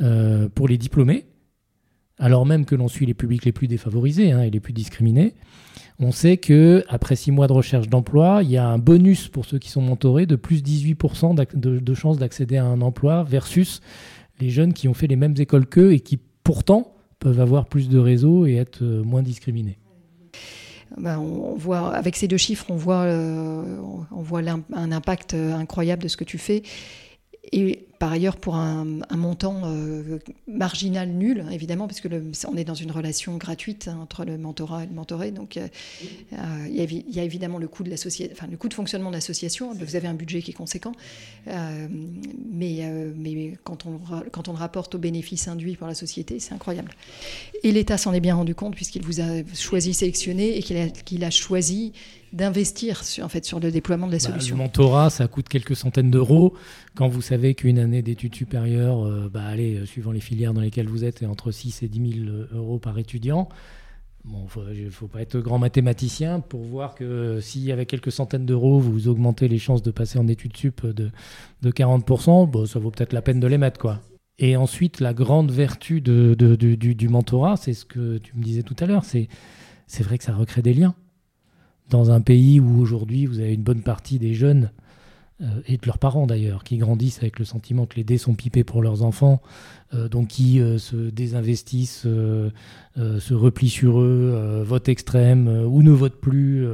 euh, 0.01 0.49
pour 0.49 0.67
les 0.67 0.79
diplômés, 0.79 1.27
alors 2.19 2.47
même 2.47 2.65
que 2.65 2.75
l'on 2.75 2.89
suit 2.89 3.07
les 3.07 3.15
publics 3.15 3.45
les 3.45 3.53
plus 3.53 3.69
défavorisés 3.69 4.33
hein, 4.33 4.43
et 4.43 4.51
les 4.51 4.61
plus 4.61 4.73
discriminés, 4.73 5.35
on 6.01 6.13
sait 6.13 6.37
que 6.37 6.85
après 6.89 7.17
six 7.17 7.33
mois 7.33 7.49
de 7.49 7.53
recherche 7.53 7.89
d'emploi, 7.89 8.41
il 8.43 8.51
y 8.51 8.57
a 8.57 8.67
un 8.67 8.79
bonus 8.79 9.29
pour 9.29 9.45
ceux 9.45 9.59
qui 9.59 9.69
sont 9.69 9.83
mentorés 9.83 10.27
de 10.27 10.37
plus 10.37 10.63
18% 10.63 11.35
de, 11.55 11.95
chances 11.95 12.19
d'accéder 12.19 12.57
à 12.57 12.65
un 12.65 12.81
emploi 12.81 13.25
versus 13.25 13.81
les 14.41 14.51
jeunes 14.51 14.73
qui 14.73 14.87
ont 14.87 14.95
fait 14.95 15.09
les 15.09 15.17
mêmes 15.17 15.35
écoles 15.39 15.67
qu'eux 15.67 15.93
et 15.93 16.01
qui 16.01 16.19
pourtant 16.45 16.93
peuvent 17.19 17.41
avoir 17.41 17.67
plus 17.67 17.89
de 17.89 17.99
réseaux 17.99 18.47
et 18.47 18.55
être 18.55 18.83
euh, 18.83 19.03
moins 19.03 19.23
discriminés. 19.23 19.79
Ben, 20.97 21.21
avec 21.93 22.17
ces 22.17 22.29
deux 22.29 22.37
chiffres, 22.37 22.67
on 22.71 22.77
voit, 22.77 23.03
euh, 23.03 23.77
on 24.11 24.23
voit 24.23 24.41
un 24.73 24.93
impact 24.93 25.35
incroyable 25.35 26.05
de 26.05 26.09
ce 26.09 26.17
que 26.17 26.25
tu 26.25 26.39
fais. 26.39 26.63
Et 27.53 27.87
par 27.99 28.13
ailleurs, 28.13 28.37
pour 28.37 28.55
un, 28.55 28.85
montant 29.11 29.63
euh, 29.65 30.19
marginal 30.47 31.09
nul, 31.09 31.45
évidemment, 31.51 31.89
parce 31.89 32.01
que 32.01 32.09
on 32.47 32.57
est 32.57 32.65
dans 32.65 32.75
une 32.75 32.93
relation 32.93 33.37
gratuite 33.37 33.89
hein, 33.89 33.99
entre 34.01 34.25
le 34.25 34.39
mentorat 34.39 34.85
et 34.85 34.87
le 34.87 34.93
mentoré. 34.93 35.33
Donc, 35.33 35.57
euh, 35.57 35.67
euh, 36.35 36.69
il, 36.69 37.15
y 37.15 37.19
a, 37.19 37.25
évidemment 37.25 37.59
le 37.59 37.67
coût 37.67 37.83
de 37.83 38.75
fonctionnement 38.75 39.11
de 39.11 39.15
l'association. 39.15 39.75
Vous 39.75 39.97
avez 39.97 40.07
un 40.07 40.15
budget 40.15 40.43
qui 40.43 40.53
est 40.53 40.55
conséquent, 40.55 40.93
mais, 41.47 43.57
quand 43.65 43.85
on 43.85 44.53
le 44.53 44.59
rapporte 44.59 44.95
aux 44.95 44.99
bénéfices 44.99 45.49
induits 45.49 45.77
pour 45.77 45.89
la 45.89 45.95
société, 45.95 46.39
c'est 46.39 46.55
incroyable. 46.55 46.93
Et 47.65 47.73
l'État 47.73 47.99
s'en 47.99 48.13
est 48.13 48.21
bien 48.21 48.37
rendu 48.37 48.55
compte 48.55 48.77
puisqu'il 48.77 49.03
vous 49.03 49.21
a 49.21 49.43
choisi, 49.55 49.93
sélectionné 49.93 50.57
et 50.57 50.63
qu'il 50.63 51.25
a 51.25 51.31
choisi 51.31 51.93
d'investir 52.33 53.05
sur, 53.05 53.25
en 53.25 53.29
fait, 53.29 53.45
sur 53.45 53.61
le 53.61 53.71
déploiement 53.71 54.07
de 54.07 54.13
la 54.13 54.19
bah, 54.19 54.25
solution. 54.25 54.57
le 54.57 54.63
mentorat, 54.63 55.11
ça 55.11 55.27
coûte 55.29 55.49
quelques 55.49 55.77
centaines 55.77 56.11
d'euros. 56.11 56.55
Quand 56.95 57.09
vous 57.09 57.23
savez 57.23 57.55
qu'une 57.55 57.79
année 57.79 58.03
d'études 58.03 58.35
supérieures, 58.35 59.07
euh, 59.07 59.31
bah, 59.33 59.45
allez, 59.45 59.77
euh, 59.77 59.87
suivant 59.87 60.13
les 60.13 60.21
filières 60.21 60.55
dans 60.55 60.61
lesquelles 60.61 60.89
vous 60.89 61.05
êtes, 61.05 61.23
est 61.23 61.27
entre 61.27 61.51
6 61.51 61.83
et 61.83 61.89
10 61.89 62.25
000 62.25 62.31
euros 62.53 62.79
par 62.79 62.99
étudiant, 62.99 63.49
Bon, 64.25 64.47
il 64.75 64.87
ne 64.87 64.91
faut 64.91 65.07
pas 65.07 65.23
être 65.23 65.39
grand 65.39 65.59
mathématicien 65.59 66.41
pour 66.41 66.61
voir 66.61 66.95
que 66.95 67.39
si 67.41 67.73
avec 67.73 67.89
quelques 67.89 68.13
centaines 68.13 68.45
d'euros, 68.45 68.79
vous 68.79 69.09
augmentez 69.09 69.49
les 69.49 69.59
chances 69.59 69.83
de 69.83 69.91
passer 69.91 70.19
en 70.19 70.27
études 70.27 70.57
sup 70.57 70.85
de, 70.85 71.11
de 71.63 71.71
40%, 71.71 72.51
bon, 72.51 72.67
ça 72.67 72.79
vaut 72.79 72.91
peut-être 72.91 73.15
la 73.15 73.23
peine 73.23 73.41
de 73.41 73.47
les 73.47 73.57
mettre. 73.57 73.81
quoi. 73.81 74.01
Et 74.39 74.57
ensuite, 74.57 75.01
la 75.01 75.15
grande 75.15 75.51
vertu 75.51 76.01
de, 76.01 76.35
du, 76.35 76.77
du, 76.77 77.09
mentorat, 77.09 77.57
c'est 77.57 77.73
ce 77.73 77.85
que 77.85 78.19
tu 78.19 78.37
me 78.37 78.43
disais 78.43 78.63
tout 78.63 78.77
à 78.81 78.87
l'heure, 78.87 79.05
c'est 79.05 79.29
vrai 80.03 80.19
que 80.19 80.25
ça 80.25 80.35
recrée 80.35 80.63
des 80.63 80.75
liens 80.75 80.95
dans 81.91 82.11
un 82.11 82.21
pays 82.21 82.61
où 82.61 82.81
aujourd'hui 82.81 83.27
vous 83.27 83.41
avez 83.41 83.55
une 83.55 83.63
bonne 83.63 83.83
partie 83.83 84.19
des 84.19 84.35
jeunes 84.35 84.71
euh, 85.41 85.47
et 85.67 85.77
de 85.77 85.87
leurs 85.87 85.99
parents 85.99 86.27
d'ailleurs, 86.27 86.65
qui 86.65 86.79
grandissent 86.79 87.19
avec 87.19 87.39
le 87.39 87.45
sentiment 87.45 87.87
que 87.87 87.95
les 87.95 88.03
dés 88.03 88.19
sont 88.19 88.35
pipés 88.35 88.65
pour 88.65 88.83
leurs 88.83 89.05
enfants, 89.05 89.41
euh, 89.95 90.09
donc 90.09 90.29
qui 90.29 90.61
euh, 90.61 90.79
se 90.79 90.97
désinvestissent, 90.97 92.07
se 92.97 93.35
replient 93.35 93.69
sur 93.69 94.01
eux, 94.01 94.65
votent 94.67 94.89
extrême, 94.89 95.47
ou 95.49 95.83
ne 95.83 95.93
votent 95.93 96.21
plus, 96.21 96.67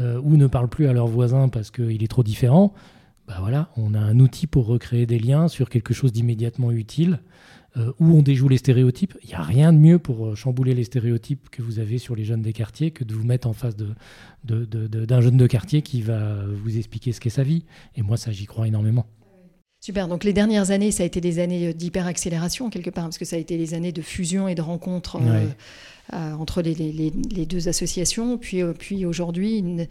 ou 0.00 0.36
ne 0.36 0.46
parlent 0.48 0.68
plus 0.68 0.88
à 0.88 0.92
leurs 0.92 1.06
voisins 1.06 1.48
parce 1.48 1.70
qu'il 1.70 2.02
est 2.02 2.08
trop 2.08 2.24
différent. 2.24 2.74
Bah 3.28 3.36
voilà, 3.38 3.70
on 3.76 3.94
a 3.94 4.00
un 4.00 4.18
outil 4.18 4.48
pour 4.48 4.66
recréer 4.66 5.06
des 5.06 5.20
liens 5.20 5.46
sur 5.46 5.70
quelque 5.70 5.94
chose 5.94 6.12
d'immédiatement 6.12 6.72
utile 6.72 7.20
euh, 7.76 7.92
où 8.00 8.16
on 8.16 8.22
déjoue 8.22 8.48
les 8.48 8.58
stéréotypes. 8.58 9.16
Il 9.22 9.28
n'y 9.28 9.34
a 9.34 9.42
rien 9.42 9.72
de 9.72 9.78
mieux 9.78 9.98
pour 9.98 10.26
euh, 10.26 10.34
chambouler 10.34 10.74
les 10.74 10.84
stéréotypes 10.84 11.48
que 11.50 11.62
vous 11.62 11.78
avez 11.78 11.98
sur 11.98 12.14
les 12.14 12.24
jeunes 12.24 12.42
des 12.42 12.52
quartiers 12.52 12.90
que 12.90 13.04
de 13.04 13.14
vous 13.14 13.24
mettre 13.24 13.48
en 13.48 13.52
face 13.52 13.76
d'un 14.44 15.20
jeune 15.20 15.36
de 15.36 15.46
quartier 15.46 15.82
qui 15.82 16.02
va 16.02 16.44
vous 16.46 16.76
expliquer 16.76 17.12
ce 17.12 17.20
qu'est 17.20 17.30
sa 17.30 17.42
vie. 17.42 17.64
Et 17.96 18.02
moi, 18.02 18.16
ça, 18.16 18.30
j'y 18.30 18.46
crois 18.46 18.68
énormément. 18.68 19.06
Super. 19.84 20.06
Donc 20.06 20.22
les 20.22 20.32
dernières 20.32 20.70
années, 20.70 20.92
ça 20.92 21.02
a 21.02 21.06
été 21.06 21.20
des 21.20 21.40
années 21.40 21.74
d'hyper-accélération 21.74 22.70
quelque 22.70 22.88
part, 22.88 23.04
parce 23.04 23.18
que 23.18 23.24
ça 23.24 23.34
a 23.34 23.38
été 23.40 23.58
des 23.58 23.74
années 23.74 23.90
de 23.90 24.00
fusion 24.00 24.46
et 24.46 24.54
de 24.54 24.62
rencontre 24.62 25.18
euh, 26.12 26.32
entre 26.34 26.62
les, 26.62 26.74
les, 26.74 27.12
les, 27.30 27.46
deux 27.46 27.68
associations. 27.68 28.38
Puis, 28.38 28.62
puis 28.78 29.04
aujourd'hui, 29.04 29.58
une, 29.58 29.88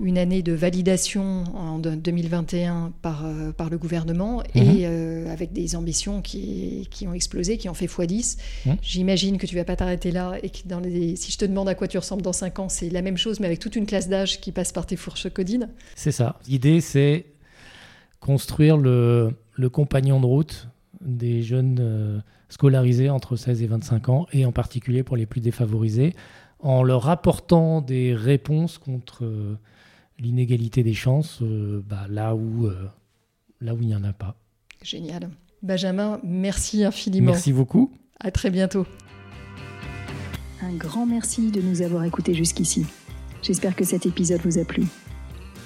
une 0.00 0.18
année 0.18 0.42
de 0.42 0.52
validation 0.52 1.44
en 1.54 1.78
2021 1.78 2.92
par, 3.00 3.24
euh, 3.24 3.52
par 3.52 3.70
le 3.70 3.78
gouvernement 3.78 4.42
et 4.54 4.60
mhm. 4.60 4.76
euh, 4.82 5.32
avec 5.32 5.52
des 5.52 5.76
ambitions 5.76 6.20
qui, 6.20 6.88
qui, 6.90 7.06
ont 7.06 7.14
explosé, 7.14 7.58
qui 7.58 7.68
ont 7.68 7.74
fait 7.74 7.86
x10. 7.86 8.36
Mhm. 8.66 8.76
J'imagine 8.82 9.38
que 9.38 9.46
tu 9.46 9.54
vas 9.54 9.64
pas 9.64 9.76
t'arrêter 9.76 10.10
là 10.10 10.36
et 10.42 10.50
que 10.50 10.66
dans 10.66 10.80
les, 10.80 11.14
si 11.16 11.30
je 11.30 11.38
te 11.38 11.44
demande 11.44 11.68
à 11.68 11.74
quoi 11.74 11.86
tu 11.86 11.98
ressembles 11.98 12.22
dans 12.22 12.32
5 12.32 12.58
ans, 12.58 12.68
c'est 12.68 12.90
la 12.90 13.02
même 13.02 13.16
chose, 13.16 13.38
mais 13.38 13.46
avec 13.46 13.60
toute 13.60 13.76
une 13.76 13.86
classe 13.86 14.08
d'âge 14.08 14.40
qui 14.40 14.50
passe 14.50 14.72
par 14.72 14.86
tes 14.86 14.96
fourches 14.96 15.28
codines. 15.30 15.68
C'est 15.94 16.12
ça. 16.12 16.38
L'idée, 16.48 16.80
c'est 16.80 17.26
construire 18.24 18.78
le, 18.78 19.36
le, 19.52 19.68
compagnon 19.68 20.18
de 20.18 20.24
route 20.24 20.68
des 21.02 21.42
jeunes 21.42 21.76
euh, 21.78 22.20
scolarisés 22.48 23.10
entre 23.10 23.36
16 23.36 23.62
et 23.62 23.66
25 23.66 24.08
ans, 24.08 24.26
et 24.32 24.46
en 24.46 24.52
particulier 24.52 25.02
pour 25.02 25.18
les 25.18 25.26
plus 25.26 25.42
défavorisés, 25.42 26.14
en 26.58 26.82
leur 26.82 27.10
apportant 27.10 27.82
des 27.82 28.14
réponses 28.14 28.78
contre 28.78 29.58
l'inégalité 30.18 30.82
des 30.82 30.94
chances 30.94 31.40
euh, 31.42 31.82
bah, 31.86 32.06
là 32.08 32.34
où 32.34 32.66
euh, 32.66 32.88
là 33.60 33.74
où 33.74 33.82
il 33.82 33.88
n'y 33.88 33.94
en 33.94 34.04
a 34.04 34.14
pas. 34.14 34.36
Génial. 34.82 35.28
Benjamin, 35.62 36.18
merci 36.24 36.82
infiniment. 36.82 37.32
Merci 37.32 37.52
beaucoup. 37.52 37.92
À 38.20 38.30
très 38.30 38.50
bientôt. 38.50 38.86
Un 40.62 40.74
grand 40.76 41.04
merci 41.04 41.50
de 41.50 41.60
nous 41.60 41.82
avoir 41.82 42.04
écoutés 42.04 42.34
jusqu'ici. 42.34 42.86
J'espère 43.42 43.76
que 43.76 43.84
cet 43.84 44.06
épisode 44.06 44.40
vous 44.42 44.58
a 44.58 44.64
plu. 44.64 44.84